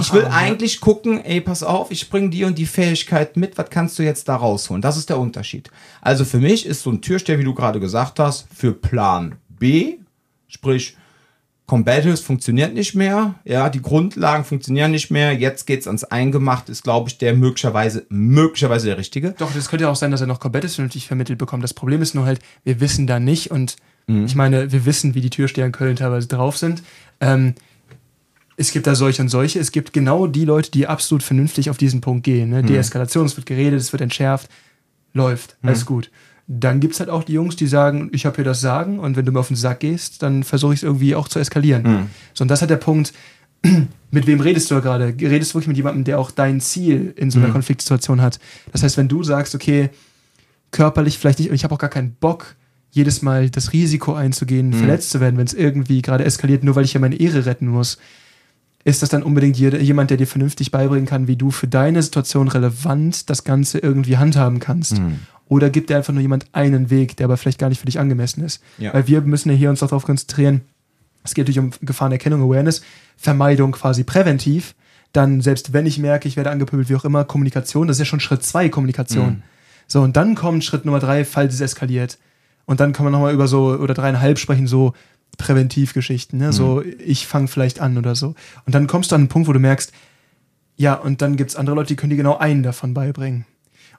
[0.00, 3.70] Ich will eigentlich gucken, ey, pass auf, ich bringe die und die Fähigkeit mit, was
[3.70, 4.82] kannst du jetzt da rausholen?
[4.82, 5.70] Das ist der Unterschied.
[6.00, 9.98] Also für mich ist so ein Türsteher, wie du gerade gesagt hast, für Plan B,
[10.46, 10.96] sprich,
[11.66, 16.82] Combatives funktioniert nicht mehr, ja, die Grundlagen funktionieren nicht mehr, jetzt geht's ans Eingemacht, ist,
[16.82, 19.30] glaube ich, der möglicherweise, möglicherweise der richtige.
[19.38, 21.62] Doch, das könnte ja auch sein, dass er noch Combatives vernünftig vermittelt bekommt.
[21.62, 23.76] Das Problem ist nur halt, wir wissen da nicht und
[24.08, 26.82] ich meine, wir wissen, wie die Türsteher in Köln teilweise drauf sind.
[27.20, 27.54] Ähm,
[28.56, 29.58] es gibt da solche und solche.
[29.58, 32.50] Es gibt genau die Leute, die absolut vernünftig auf diesen Punkt gehen.
[32.50, 32.62] Ne?
[32.62, 34.50] Deeskalation, es wird geredet, es wird entschärft,
[35.14, 36.10] läuft, alles gut.
[36.48, 39.16] Dann gibt es halt auch die Jungs, die sagen, ich habe hier das Sagen und
[39.16, 41.84] wenn du mir auf den Sack gehst, dann versuche ich es irgendwie auch zu eskalieren.
[42.34, 43.12] So, und das hat der Punkt,
[44.10, 45.14] mit wem redest du gerade?
[45.18, 48.40] Redest du wirklich mit jemandem, der auch dein Ziel in so einer Konfliktsituation hat?
[48.72, 49.90] Das heißt, wenn du sagst, okay,
[50.72, 52.56] körperlich vielleicht nicht, und ich habe auch gar keinen Bock,
[52.90, 56.84] jedes Mal das Risiko einzugehen, verletzt zu werden, wenn es irgendwie gerade eskaliert, nur weil
[56.84, 57.98] ich ja meine Ehre retten muss,
[58.84, 62.48] ist das dann unbedingt jemand, der dir vernünftig beibringen kann, wie du für deine Situation
[62.48, 65.00] relevant das Ganze irgendwie handhaben kannst?
[65.52, 67.98] Oder gibt dir einfach nur jemand einen Weg, der aber vielleicht gar nicht für dich
[67.98, 68.62] angemessen ist?
[68.78, 68.94] Ja.
[68.94, 70.62] Weil wir müssen ja hier uns darauf konzentrieren,
[71.24, 72.80] es geht natürlich um Gefahrenerkennung, Awareness,
[73.18, 74.74] Vermeidung quasi präventiv.
[75.12, 78.04] Dann, selbst wenn ich merke, ich werde angepöbelt, wie auch immer, Kommunikation, das ist ja
[78.06, 79.42] schon Schritt zwei Kommunikation.
[79.86, 82.16] So, und dann kommt Schritt Nummer drei, falls es eskaliert.
[82.64, 84.94] Und dann kann man nochmal über so, oder dreieinhalb sprechen, so
[85.36, 86.54] Präventivgeschichten, ne?
[86.54, 88.34] So, ich fange vielleicht an oder so.
[88.64, 89.92] Und dann kommst du an einen Punkt, wo du merkst,
[90.76, 93.44] ja, und dann gibt es andere Leute, die können dir genau einen davon beibringen.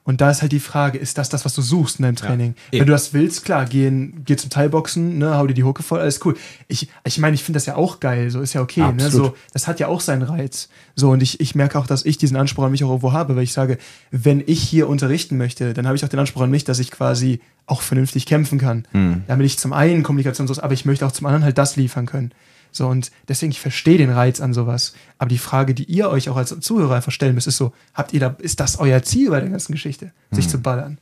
[0.05, 2.55] Und da ist halt die Frage, ist das das, was du suchst in deinem Training?
[2.71, 2.87] Wenn eben.
[2.87, 5.99] du das willst, klar, geh, in, geh zum Teilboxen, ne, hau dir die Hucke voll,
[5.99, 6.35] alles cool.
[6.67, 8.91] Ich ich, meine, ich finde das ja auch geil, so ist ja okay.
[8.91, 9.09] Ne?
[9.09, 10.67] So, das hat ja auch seinen Reiz.
[10.95, 13.37] So, und ich, ich merke auch, dass ich diesen Anspruch an mich auch irgendwo habe,
[13.37, 13.77] weil ich sage,
[14.11, 16.91] wenn ich hier unterrichten möchte, dann habe ich auch den Anspruch an mich, dass ich
[16.91, 18.85] quasi auch vernünftig kämpfen kann.
[19.27, 22.33] Damit ich zum einen Kommunikation aber ich möchte auch zum anderen halt das liefern können.
[22.75, 24.93] So, und deswegen, ich verstehe den Reiz an sowas.
[25.17, 28.13] Aber die Frage, die ihr euch auch als Zuhörer einfach stellen müsst, ist so, habt
[28.13, 30.11] ihr da, ist das euer Ziel bei der ganzen Geschichte?
[30.31, 30.97] Sich zu ballern?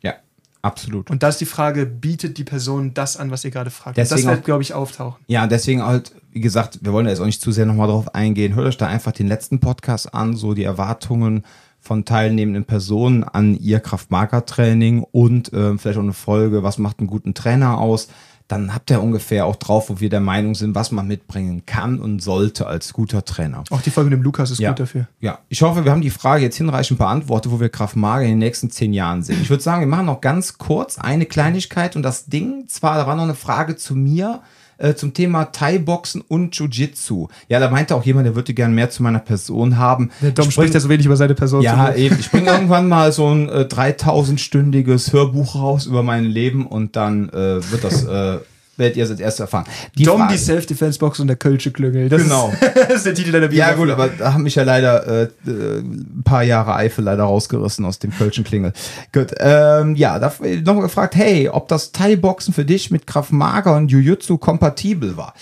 [0.00, 0.14] Ja,
[0.62, 1.10] absolut.
[1.10, 3.98] Und da ist die Frage, bietet die Person das an, was ihr gerade fragt?
[3.98, 5.22] Und das Deswegen wird, glaube ich, auftauchen.
[5.26, 8.14] Ja, deswegen halt, wie gesagt, wir wollen da jetzt auch nicht zu sehr nochmal drauf
[8.14, 8.54] eingehen.
[8.54, 11.44] Hört euch da einfach den letzten Podcast an, so die Erwartungen
[11.84, 17.08] von teilnehmenden Personen an ihr Kraft-Mager-Training und ähm, vielleicht auch eine Folge, was macht einen
[17.08, 18.08] guten Trainer aus.
[18.46, 21.98] Dann habt ihr ungefähr auch drauf, wo wir der Meinung sind, was man mitbringen kann
[21.98, 23.64] und sollte als guter Trainer.
[23.70, 24.70] Auch die Folge mit dem Lukas ist Ja.
[24.70, 25.08] gut dafür.
[25.20, 28.32] Ja, ich hoffe, wir haben die Frage jetzt hinreichend beantwortet, wo wir Kraft Mager in
[28.32, 29.38] den nächsten zehn Jahren sehen.
[29.40, 33.06] Ich würde sagen, wir machen noch ganz kurz eine Kleinigkeit und das Ding, zwar, da
[33.06, 34.42] war noch eine Frage zu mir,
[34.78, 37.28] äh, zum Thema Thai-Boxen und Jiu-Jitsu.
[37.48, 40.10] Ja, da meinte auch jemand, der würde gerne mehr zu meiner Person haben.
[40.20, 41.62] Der Dom spricht ja so wenig über seine Person.
[41.62, 42.16] ja, eben.
[42.18, 47.28] Ich bringe irgendwann mal so ein äh, 3000-stündiges Hörbuch raus über mein Leben und dann
[47.30, 48.38] äh, wird das, äh,
[48.76, 49.64] werdet ihr es als erstes erfahren.
[49.96, 52.08] Die Dom, Frage- die Self-Defense-Box und der Kölsche Klüngel.
[52.08, 52.50] Das Genau.
[52.50, 53.80] Ist, das ist der Titel deiner Ja, Biografie.
[53.80, 57.84] gut, aber da haben mich ja leider äh, äh, ein paar Jahre Eifel leider rausgerissen
[57.84, 58.72] aus dem Kölschen Klingel.
[59.12, 60.32] Gut, ähm, ja, da
[60.64, 65.34] noch gefragt, hey, ob das Thai-Boxen für dich mit Kraft Mager und Jiu-Jitsu kompatibel war.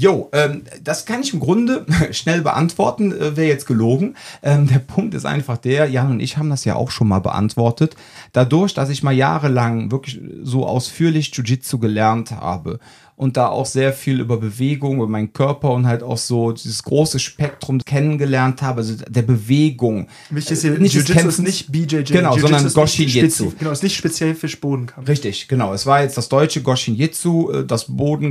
[0.00, 4.14] Jo, ähm, das kann ich im Grunde schnell beantworten, äh, wäre jetzt gelogen.
[4.44, 7.18] Ähm, der Punkt ist einfach der, Jan und ich haben das ja auch schon mal
[7.18, 7.96] beantwortet.
[8.32, 12.78] Dadurch, dass ich mal jahrelang wirklich so ausführlich Jiu-Jitsu gelernt habe
[13.18, 16.82] und da auch sehr viel über Bewegung, über meinen Körper und halt auch so dieses
[16.82, 20.06] große Spektrum kennengelernt habe, also der Bewegung.
[20.30, 22.12] Wichtig ist hier, nicht Jiu-Jitsu ist nicht BJJ.
[22.12, 23.44] Genau, sondern Goshin-Jitsu.
[23.48, 25.08] spezi- Genau, ist nicht speziell für Bodenkampf.
[25.08, 25.74] Richtig, genau.
[25.74, 27.50] Es war jetzt das deutsche Goshin-Jitsu.
[27.50, 27.86] Äh, Das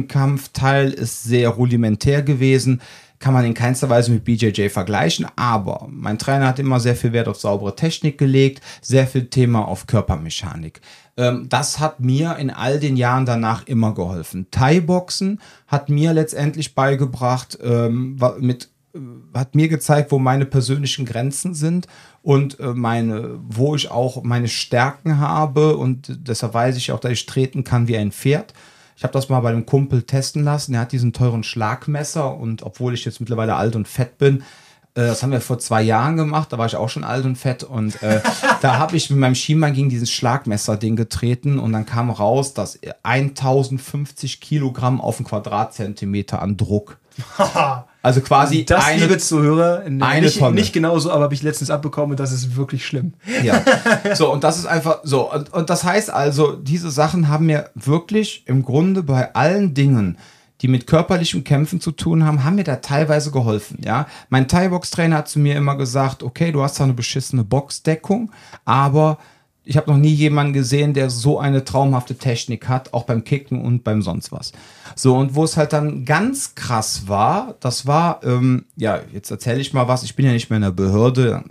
[0.07, 2.81] Bodenkampfteil ist sehr rudimentär gewesen.
[3.19, 5.25] Kann man in keinster Weise mit BJJ vergleichen.
[5.35, 9.67] Aber mein Trainer hat immer sehr viel Wert auf saubere Technik gelegt, sehr viel Thema
[9.67, 10.81] auf Körpermechanik.
[11.18, 14.47] Ähm, Das hat mir in all den Jahren danach immer geholfen.
[14.51, 18.70] Thai-Boxen hat mir letztendlich beigebracht, ähm, mit
[19.34, 21.88] hat mir gezeigt, wo meine persönlichen Grenzen sind
[22.24, 27.11] und äh, meine, wo ich auch meine Stärken habe und deshalb weiß ich auch, dass
[27.11, 28.53] ich treten kann wie ein Pferd.
[28.95, 30.74] Ich habe das mal bei einem Kumpel testen lassen.
[30.74, 34.43] Er hat diesen teuren Schlagmesser und obwohl ich jetzt mittlerweile alt und fett bin, äh,
[35.05, 37.63] das haben wir vor zwei Jahren gemacht, da war ich auch schon alt und fett
[37.63, 38.21] und äh,
[38.61, 42.79] da habe ich mit meinem Schienbein gegen dieses Schlagmesser-Ding getreten und dann kam raus, dass
[43.03, 46.97] 1050 Kilogramm auf einen Quadratzentimeter an Druck.
[48.03, 50.55] Also quasi Das, eine, liebe Zuhörer, ne, eine nicht, Tonne.
[50.55, 53.13] nicht genauso, aber habe ich letztens abbekommen und das ist wirklich schlimm.
[53.43, 53.61] Ja.
[54.13, 55.29] So, und das ist einfach so.
[55.29, 60.17] Und, und das heißt also, diese Sachen haben mir wirklich im Grunde bei allen Dingen,
[60.61, 63.79] die mit körperlichem Kämpfen zu tun haben, haben mir da teilweise geholfen.
[63.83, 68.31] Ja, mein Thai-Box-Trainer hat zu mir immer gesagt, okay, du hast zwar eine beschissene Boxdeckung,
[68.65, 69.17] aber
[69.67, 73.61] ich habe noch nie jemanden gesehen, der so eine traumhafte Technik hat, auch beim Kicken
[73.61, 74.53] und beim sonst was.
[74.95, 79.59] So, und wo es halt dann ganz krass war, das war, ähm, ja, jetzt erzähle
[79.59, 81.43] ich mal was, ich bin ja nicht mehr in der Behörde,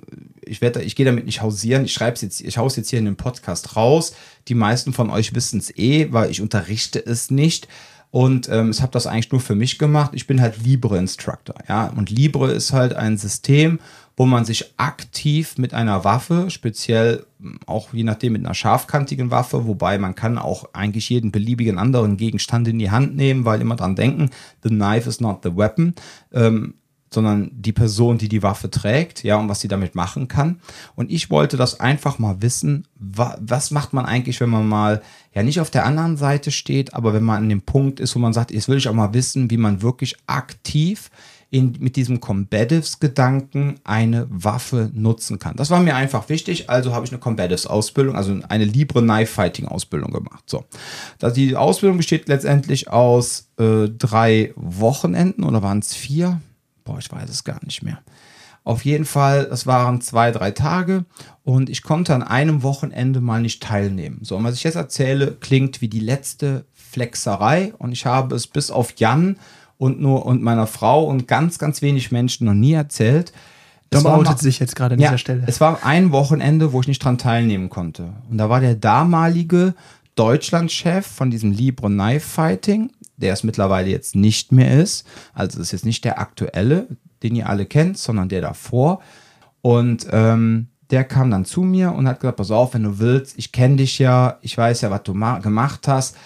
[0.47, 3.01] ich werde, ich gehe damit nicht hausieren, ich schreibe es jetzt, ich hau's jetzt hier
[3.01, 4.15] in den Podcast raus.
[4.49, 7.69] Die meisten von euch wissen es eh, weil ich unterrichte es nicht.
[8.17, 10.13] Und ähm, ich habe das eigentlich nur für mich gemacht.
[10.15, 11.57] Ich bin halt Libre-Instructor.
[11.69, 11.89] Ja?
[11.95, 13.79] Und Libre ist halt ein System,
[14.17, 19.31] wo man sich aktiv mit einer Waffe, speziell mh, auch je nachdem mit einer scharfkantigen
[19.31, 23.61] Waffe, wobei man kann auch eigentlich jeden beliebigen anderen Gegenstand in die Hand nehmen, weil
[23.61, 24.31] immer dran denken,
[24.63, 25.95] the knife is not the weapon.
[26.33, 26.73] Ähm,
[27.11, 30.61] sondern die Person, die die Waffe trägt, ja, und was sie damit machen kann.
[30.95, 35.03] Und ich wollte das einfach mal wissen, wa was macht man eigentlich, wenn man mal,
[35.35, 38.19] ja, nicht auf der anderen Seite steht, aber wenn man an dem Punkt ist, wo
[38.19, 41.11] man sagt, jetzt will ich auch mal wissen, wie man wirklich aktiv
[41.51, 45.57] in, mit diesem Combatives-Gedanken eine Waffe nutzen kann.
[45.57, 50.13] Das war mir einfach wichtig, also habe ich eine Combatives-Ausbildung, also eine Libre Knife Fighting-Ausbildung
[50.13, 50.45] gemacht.
[50.47, 50.65] So.
[51.35, 56.41] Die Ausbildung besteht letztendlich aus äh, drei Wochenenden oder waren es vier?
[56.87, 57.99] Boah, ich weiß es gar nicht mehr.
[58.65, 61.05] Auf jeden Fall, es waren zwei, drei Tage
[61.45, 64.21] und ich konnte an einem Wochenende mal nicht teilnehmen.
[64.23, 68.47] So, und was ich jetzt erzähle, klingt wie die letzte Flexerei und ich habe es
[68.47, 69.37] bis auf Jan
[69.79, 73.33] und nur und meiner Frau und ganz, ganz wenig Menschen noch nie erzählt.
[73.93, 75.45] War outet sich jetzt gerade an ja, dieser Stelle.
[75.47, 78.15] Es war ein Wochenende, wo ich nicht dran teilnehmen konnte.
[78.29, 79.75] Und da war der damalige
[80.17, 85.07] Deutschlandchef von diesem Libre Knife Fighting, der es mittlerweile jetzt nicht mehr ist.
[85.33, 86.89] Also es ist jetzt nicht der aktuelle,
[87.23, 89.01] den ihr alle kennt, sondern der davor.
[89.63, 93.39] Und ähm, der kam dann zu mir und hat gesagt, pass auf, wenn du willst,
[93.39, 96.17] ich kenne dich ja, ich weiß ja, was du ma- gemacht hast.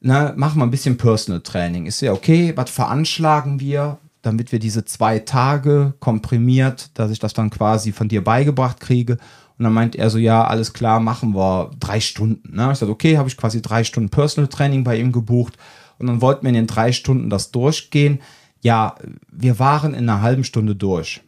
[0.00, 1.86] Na, mach mal ein bisschen Personal Training.
[1.86, 7.34] Ist ja okay, was veranschlagen wir, damit wir diese zwei Tage komprimiert, dass ich das
[7.34, 9.18] dann quasi von dir beigebracht kriege.
[9.58, 12.56] Und dann meint er so, ja, alles klar, machen wir drei Stunden.
[12.56, 12.70] Ne?
[12.72, 15.56] Ich sagte, okay, habe ich quasi drei Stunden Personal Training bei ihm gebucht.
[15.98, 18.20] Und dann wollten wir in den drei Stunden das durchgehen.
[18.62, 18.96] Ja,
[19.30, 21.22] wir waren in einer halben Stunde durch.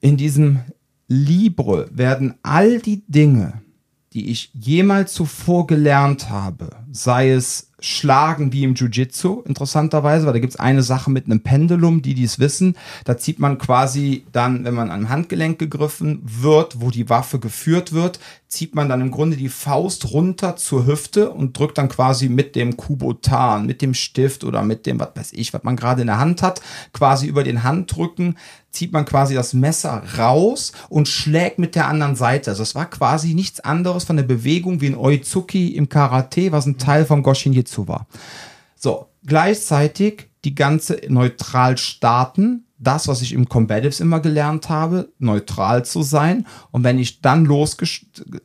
[0.00, 0.60] In diesem
[1.08, 3.62] Libre werden all die Dinge,
[4.12, 10.38] die ich jemals zuvor gelernt habe, sei es Schlagen wie im Jiu-Jitsu, interessanterweise, weil da
[10.38, 12.76] gibt es eine Sache mit einem Pendulum, die dies wissen.
[13.04, 17.92] Da zieht man quasi dann, wenn man am Handgelenk gegriffen wird, wo die Waffe geführt
[17.92, 18.20] wird,
[18.52, 22.54] zieht man dann im Grunde die Faust runter zur Hüfte und drückt dann quasi mit
[22.54, 26.08] dem Kubotan, mit dem Stift oder mit dem, was weiß ich, was man gerade in
[26.08, 26.60] der Hand hat,
[26.92, 28.36] quasi über den Handrücken
[28.70, 32.50] zieht man quasi das Messer raus und schlägt mit der anderen Seite.
[32.50, 36.66] Also es war quasi nichts anderes von der Bewegung wie ein Oizuki im Karate, was
[36.66, 38.06] ein Teil vom Goshin Jitsu war.
[38.76, 42.66] So, gleichzeitig die ganze neutral starten.
[42.82, 46.46] Das, was ich im Combatives immer gelernt habe, neutral zu sein.
[46.70, 47.48] Und wenn ich dann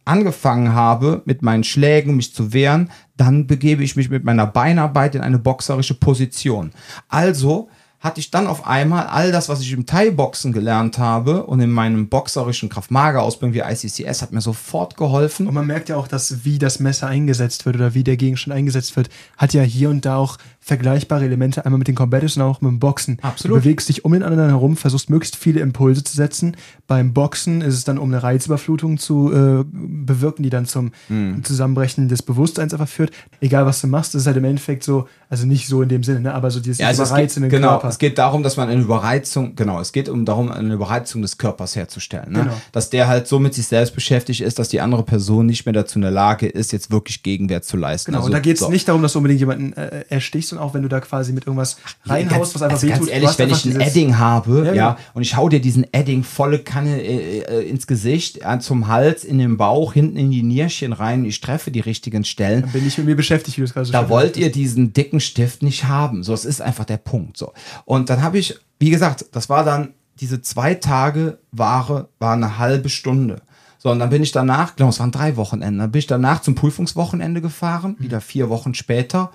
[0.05, 5.15] angefangen habe, mit meinen Schlägen mich zu wehren, dann begebe ich mich mit meiner Beinarbeit
[5.15, 6.71] in eine boxerische Position.
[7.09, 7.69] Also
[7.99, 11.71] hatte ich dann auf einmal all das, was ich im Thai-Boxen gelernt habe und in
[11.71, 15.47] meinem boxerischen Kraft-Mager-Ausbildung wie ICCS hat mir sofort geholfen.
[15.47, 18.55] Und man merkt ja auch, dass wie das Messer eingesetzt wird oder wie der Gegenstand
[18.55, 20.37] eingesetzt wird, hat ja hier und da auch
[20.67, 23.17] vergleichbare Elemente, einmal mit den Combatives und auch mit dem Boxen.
[23.21, 23.57] Absolut.
[23.57, 26.57] Du bewegst dich um den anderen herum, versuchst möglichst viele Impulse zu setzen.
[26.87, 31.43] Beim Boxen ist es dann, um eine Reizüberflutung zu äh, bewirken, die dann zum Hm.
[31.43, 33.11] Zusammenbrechen des Bewusstseins einfach führt.
[33.39, 36.19] Egal, was du machst, ist halt im Endeffekt so, also nicht so in dem Sinne,
[36.19, 37.87] ne, aber so dieses Ja, also es geht, genau, Körper.
[37.87, 41.37] es geht darum, dass man eine Überreizung, genau, es geht um darum, eine Überreizung des
[41.37, 42.31] Körpers herzustellen.
[42.33, 42.39] Ne?
[42.43, 42.53] Genau.
[42.73, 45.73] Dass der halt so mit sich selbst beschäftigt ist, dass die andere Person nicht mehr
[45.73, 48.11] dazu in der Lage ist, jetzt wirklich Gegenwehr zu leisten.
[48.11, 48.69] Genau, Also, und da geht es so.
[48.69, 51.45] nicht darum, dass du unbedingt jemanden äh, erstichst und auch wenn du da quasi mit
[51.45, 53.09] irgendwas reinhaust, was einfach also ganz wehtut.
[53.09, 55.07] du ehrlich, wenn ich ein Edding habe, Ja, ja, genau.
[55.13, 59.23] und ich hau dir diesen Edding volle Kanne äh, äh, ins Gesicht, äh, zum Hals,
[59.23, 62.87] in den Bauch, hinten in die Nierchen rein, ich treffe die richtigen Stellen, Dann bin
[62.87, 65.63] ich mit mir beschäftigt, wie du es gerade so da wollt ihr diesen dicken Stift
[65.63, 66.23] nicht haben.
[66.23, 67.37] So, es ist einfach der Punkt.
[67.37, 67.53] So.
[67.85, 72.57] Und dann habe ich, wie gesagt, das war dann, diese zwei Tage Ware war eine
[72.57, 73.41] halbe Stunde.
[73.77, 76.41] So, und dann bin ich danach, genau, es waren drei Wochenenden, dann bin ich danach
[76.41, 79.31] zum Prüfungswochenende gefahren, wieder vier Wochen später.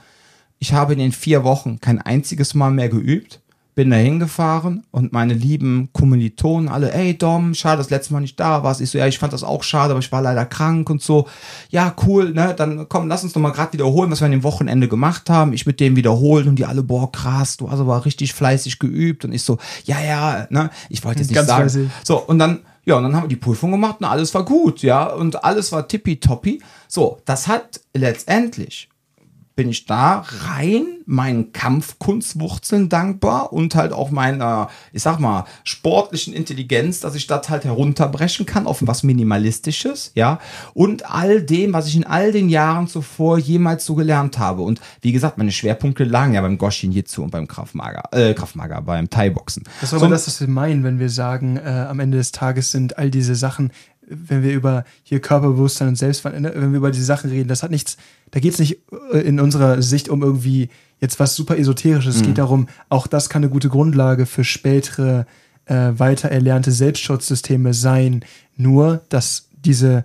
[0.62, 3.40] Ich habe in den vier Wochen kein einziges Mal mehr geübt,
[3.74, 8.38] bin da hingefahren und meine lieben Kommilitonen alle, ey Dom, schade, dass letztes Mal nicht
[8.38, 8.80] da warst.
[8.80, 11.26] Ich so, ja, ich fand das auch schade, aber ich war leider krank und so.
[11.70, 14.44] Ja, cool, ne, dann komm, lass uns doch mal gerade wiederholen, was wir an dem
[14.44, 15.52] Wochenende gemacht haben.
[15.52, 19.24] Ich mit dem wiederholen und die alle, boah, krass, du hast aber richtig fleißig geübt
[19.24, 21.62] und ich so, ja, ja, ne, ich wollte jetzt nicht Ganz sagen.
[21.62, 21.90] fleißig.
[22.04, 24.82] So, und dann, ja, und dann haben wir die Prüfung gemacht und alles war gut,
[24.82, 26.62] ja, und alles war tippitoppi.
[26.86, 28.88] So, das hat letztendlich
[29.62, 36.34] bin ich da rein meinen Kampfkunstwurzeln dankbar und halt auch meiner, ich sag mal, sportlichen
[36.34, 40.40] Intelligenz, dass ich das halt herunterbrechen kann auf was Minimalistisches, ja,
[40.74, 44.62] und all dem, was ich in all den Jahren zuvor jemals so gelernt habe.
[44.62, 48.82] Und wie gesagt, meine Schwerpunkte lagen ja beim Goshin Jitsu und beim Kraftmager, äh, Kraftmager,
[48.82, 49.62] beim Thai-Boxen.
[49.80, 52.72] Das ist So- das, was wir meinen, wenn wir sagen, äh, am Ende des Tages
[52.72, 53.70] sind all diese Sachen,
[54.14, 57.70] wenn wir über hier Körperbewusstsein und Selbstverantwortung, wenn wir über diese Sachen reden, das hat
[57.70, 57.96] nichts,
[58.30, 58.78] da geht es nicht
[59.12, 60.68] äh, in unserer Sicht um irgendwie
[61.00, 62.16] jetzt was super Esoterisches.
[62.16, 65.26] Es geht darum, auch das kann eine gute Grundlage für spätere,
[65.66, 68.24] äh, weiter erlernte Selbstschutzsysteme sein.
[68.56, 70.04] Nur, dass diese,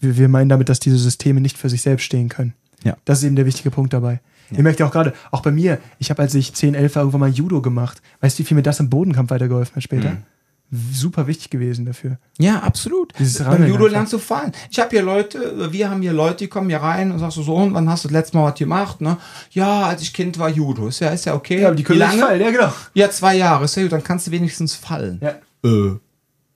[0.00, 2.54] wir, wir meinen damit, dass diese Systeme nicht für sich selbst stehen können.
[2.84, 2.96] Ja.
[3.04, 4.20] Das ist eben der wichtige Punkt dabei.
[4.52, 7.02] Ihr merkt ja auch gerade, auch bei mir, ich habe, als ich 10, 11 war,
[7.02, 8.00] irgendwann mal Judo gemacht.
[8.20, 10.10] Weißt du, wie viel mir das im Bodenkampf weitergeholfen hat später?
[10.10, 10.22] Mhm.
[10.92, 12.18] Super wichtig gewesen dafür.
[12.38, 13.12] Ja, absolut.
[13.14, 14.50] Beim Judo lernst du fallen.
[14.68, 17.42] Ich habe hier Leute, wir haben hier Leute, die kommen hier rein und sagst du
[17.42, 19.00] so, und wann hast du das letzte Mal was gemacht?
[19.00, 19.16] Ne?
[19.50, 20.88] Ja, als ich Kind war Judo.
[20.88, 21.60] Ist ja, ist ja okay.
[21.60, 22.72] Ja, aber die können nicht fallen, ja genau.
[22.94, 23.64] Ja, zwei Jahre.
[23.66, 25.20] Ist ja gut, dann kannst du wenigstens fallen.
[25.22, 25.34] Ja.
[25.68, 25.98] Äh.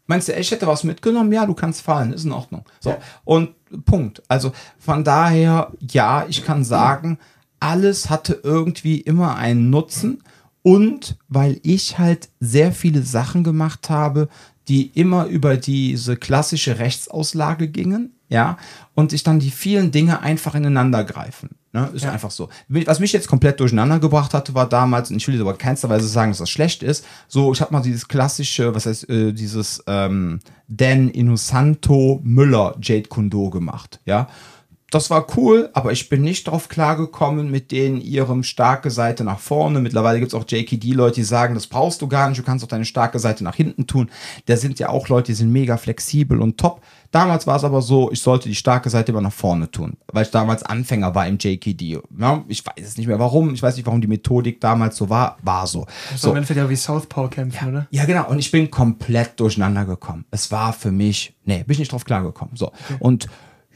[0.06, 1.32] Meinst du, ich hätte was mitgenommen?
[1.32, 2.64] Ja, du kannst fallen, ist in Ordnung.
[2.80, 2.98] So, Ja.
[3.24, 3.50] und
[3.84, 4.22] Punkt.
[4.26, 4.50] Also
[4.80, 7.18] von daher, ja, ich kann sagen,
[7.60, 10.24] alles hatte irgendwie immer einen Nutzen.
[10.62, 14.28] Und weil ich halt sehr viele Sachen gemacht habe,
[14.68, 18.58] die immer über diese klassische Rechtsauslage gingen, ja,
[18.94, 21.50] und ich dann die vielen Dinge einfach ineinander greifen.
[21.72, 21.90] Ne?
[21.94, 22.12] Ist Ja.
[22.12, 22.48] einfach so.
[22.68, 25.58] Was mich jetzt komplett durcheinander gebracht hatte, war damals, und ich will jetzt aber in
[25.58, 29.08] keinster Weise sagen, dass das schlecht ist, so, ich habe mal dieses klassische, was heißt,
[29.08, 30.38] äh, dieses ähm,
[30.68, 34.28] Dan Inosanto Müller Jade Kundo gemacht, ja.
[34.90, 39.38] Das war cool, aber ich bin nicht drauf klargekommen mit denen ihrem starke Seite nach
[39.38, 39.80] vorne.
[39.80, 42.68] Mittlerweile gibt es auch JKD-Leute, die sagen, das brauchst du gar nicht, du kannst auch
[42.68, 44.10] deine starke Seite nach hinten tun.
[44.46, 46.82] Da sind ja auch Leute, die sind mega flexibel und top.
[47.12, 50.24] Damals war es aber so, ich sollte die starke Seite immer nach vorne tun, weil
[50.24, 52.00] ich damals Anfänger war im JKD.
[52.18, 55.08] Ja, ich weiß es nicht mehr warum, ich weiß nicht, warum die Methodik damals so
[55.08, 55.86] war, war so.
[56.10, 56.30] Das so.
[56.30, 57.86] im Endeffekt ja wie Southpaw kämpfen, oder?
[57.90, 58.28] Ja, genau.
[58.28, 60.24] Und ich bin komplett durcheinander gekommen.
[60.30, 62.56] Es war für mich, nee, bin ich nicht drauf klargekommen.
[62.56, 62.72] So.
[62.98, 63.28] Und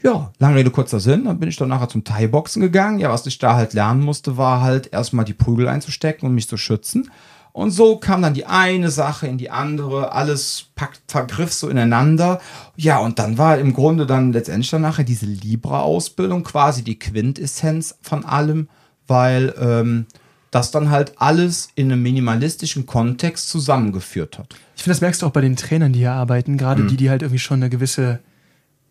[0.03, 1.25] ja, lange Rede, kurzer Sinn.
[1.25, 2.99] Dann bin ich dann nachher zum Thai-Boxen gegangen.
[2.99, 6.47] Ja, was ich da halt lernen musste, war halt erstmal die Prügel einzustecken und mich
[6.47, 7.09] zu schützen.
[7.53, 12.41] Und so kam dann die eine Sache in die andere, alles packt, vergriff so ineinander.
[12.75, 17.97] Ja, und dann war im Grunde dann letztendlich dann nachher diese Libra-Ausbildung quasi die Quintessenz
[18.01, 18.67] von allem,
[19.07, 20.05] weil ähm,
[20.51, 24.53] das dann halt alles in einem minimalistischen Kontext zusammengeführt hat.
[24.75, 26.87] Ich finde, das merkst du auch bei den Trainern, die hier arbeiten, gerade Mhm.
[26.89, 28.19] die, die halt irgendwie schon eine gewisse,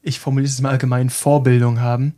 [0.05, 2.15] ich formuliere es mal allgemein, Vorbildung haben.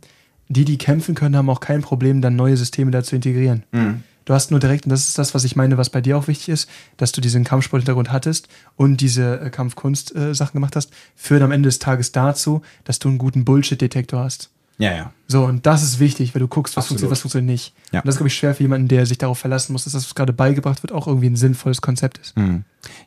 [0.49, 3.63] Die, die kämpfen können, haben auch kein Problem, dann neue Systeme da zu integrieren.
[3.71, 4.03] Mhm.
[4.25, 6.27] Du hast nur direkt, und das ist das, was ich meine, was bei dir auch
[6.27, 11.51] wichtig ist, dass du diesen Kampfsport-Hintergrund hattest und diese äh, Kampfkunst-Sachen gemacht hast, führt am
[11.51, 14.49] Ende des Tages dazu, dass du einen guten Bullshit-Detektor hast.
[14.77, 15.13] Ja, ja.
[15.27, 17.01] So, und das ist wichtig, weil du guckst, was Absolut.
[17.01, 17.73] funktioniert, was funktioniert nicht.
[17.91, 17.99] Ja.
[17.99, 20.05] Und das ist, glaube ich, schwer für jemanden, der sich darauf verlassen muss, dass das,
[20.05, 22.33] was gerade beigebracht wird, auch irgendwie ein sinnvolles Konzept ist.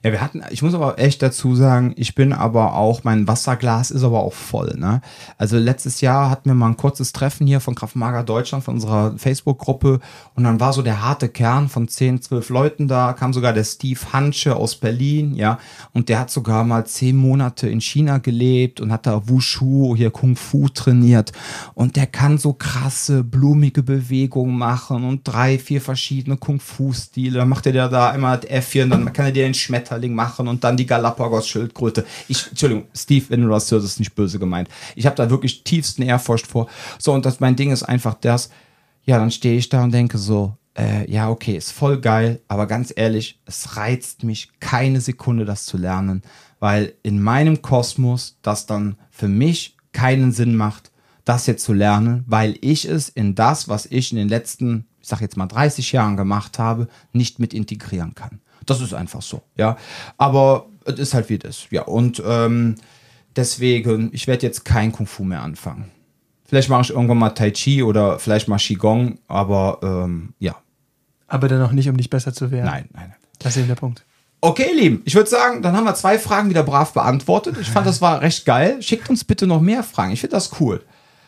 [0.03, 3.91] Ja, wir hatten, ich muss aber echt dazu sagen, ich bin aber auch, mein Wasserglas
[3.91, 5.01] ist aber auch voll, ne?
[5.39, 8.75] Also letztes Jahr hatten wir mal ein kurzes Treffen hier von Kraft Mager Deutschland, von
[8.75, 10.01] unserer Facebook-Gruppe
[10.35, 13.65] und dann war so der harte Kern von 10, 12 Leuten da, kam sogar der
[13.65, 15.59] Steve Hansche aus Berlin, ja,
[15.93, 20.11] und der hat sogar mal zehn Monate in China gelebt und hat da Wushu, hier
[20.11, 21.33] Kung Fu trainiert
[21.75, 27.49] und der kann so krasse, blumige Bewegungen machen und drei, vier verschiedene Kung Fu-Stile, dann
[27.49, 30.65] macht er da, da einmal das Äffchen, dann kann er dir den Schmetterling machen und
[30.65, 32.05] dann die Galapagos-Schildkröte.
[32.29, 34.69] Ich, Entschuldigung, Steve, wenn du das hörst, ist nicht böse gemeint.
[34.95, 36.69] Ich habe da wirklich tiefsten Ehrfurcht vor.
[36.99, 38.51] So, und das, mein Ding ist einfach das,
[39.05, 42.67] ja, dann stehe ich da und denke so, äh, ja, okay, ist voll geil, aber
[42.67, 46.23] ganz ehrlich, es reizt mich keine Sekunde, das zu lernen,
[46.59, 50.90] weil in meinem Kosmos das dann für mich keinen Sinn macht,
[51.31, 55.07] das jetzt zu lernen, weil ich es in das, was ich in den letzten, ich
[55.07, 58.41] sag jetzt mal 30 Jahren gemacht habe, nicht mit integrieren kann.
[58.67, 59.77] Das ist einfach so, ja.
[60.19, 61.83] Aber es ist halt wie das, ja.
[61.83, 62.75] Und ähm,
[63.37, 65.93] deswegen, ich werde jetzt kein Kung Fu mehr anfangen.
[66.47, 70.57] Vielleicht mache ich irgendwann mal Tai Chi oder vielleicht mal Qigong, aber ähm, ja,
[71.29, 72.67] Aber dann auch nicht, um nicht besser zu werden.
[72.67, 73.09] nein, nein.
[73.11, 73.17] nein.
[73.39, 74.05] Das ist eben der Punkt.
[74.41, 77.57] Okay, ihr Lieben, ich würde sagen, dann haben wir zwei Fragen wieder brav beantwortet.
[77.61, 78.83] Ich fand, das war recht geil.
[78.83, 80.13] Schickt uns bitte noch mehr Fragen.
[80.13, 80.83] Ich finde das cool.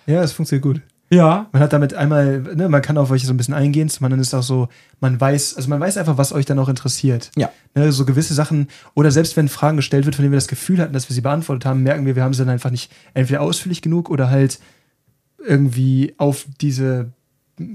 [0.07, 0.80] Ja, es funktioniert gut.
[1.11, 1.50] Ja.
[1.53, 4.22] Man hat damit einmal, ne, man kann auf euch so ein bisschen eingehen, zum anderen
[4.22, 4.68] ist auch so,
[5.00, 7.30] man weiß, also man weiß einfach, was euch dann auch interessiert.
[7.36, 7.50] Ja.
[7.74, 10.78] Ne, so gewisse Sachen, oder selbst wenn Fragen gestellt wird, von denen wir das Gefühl
[10.78, 13.42] hatten, dass wir sie beantwortet haben, merken wir, wir haben sie dann einfach nicht entweder
[13.42, 14.59] ausführlich genug oder halt
[15.46, 17.12] irgendwie auf diese,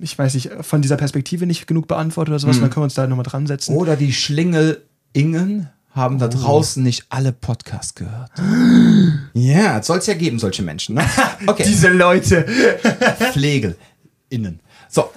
[0.01, 2.86] ich weiß nicht, von dieser Perspektive nicht genug beantwortet oder sowas, und dann können wir
[2.86, 3.75] uns da nochmal dran setzen.
[3.75, 8.31] Oder die Schlingel-Ingen haben da draußen nicht alle Podcasts gehört.
[9.33, 10.95] Ja, soll es ja geben, solche Menschen.
[10.95, 11.05] Ne?
[11.47, 11.63] Okay.
[11.67, 12.43] Diese Leute.
[13.33, 14.59] Pflegel-Innen.
[14.89, 15.11] So,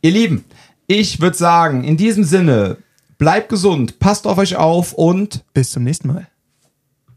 [0.00, 0.44] ihr Lieben,
[0.86, 2.76] ich würde sagen, in diesem Sinne,
[3.18, 6.28] bleibt gesund, passt auf euch auf und Bis zum nächsten Mal.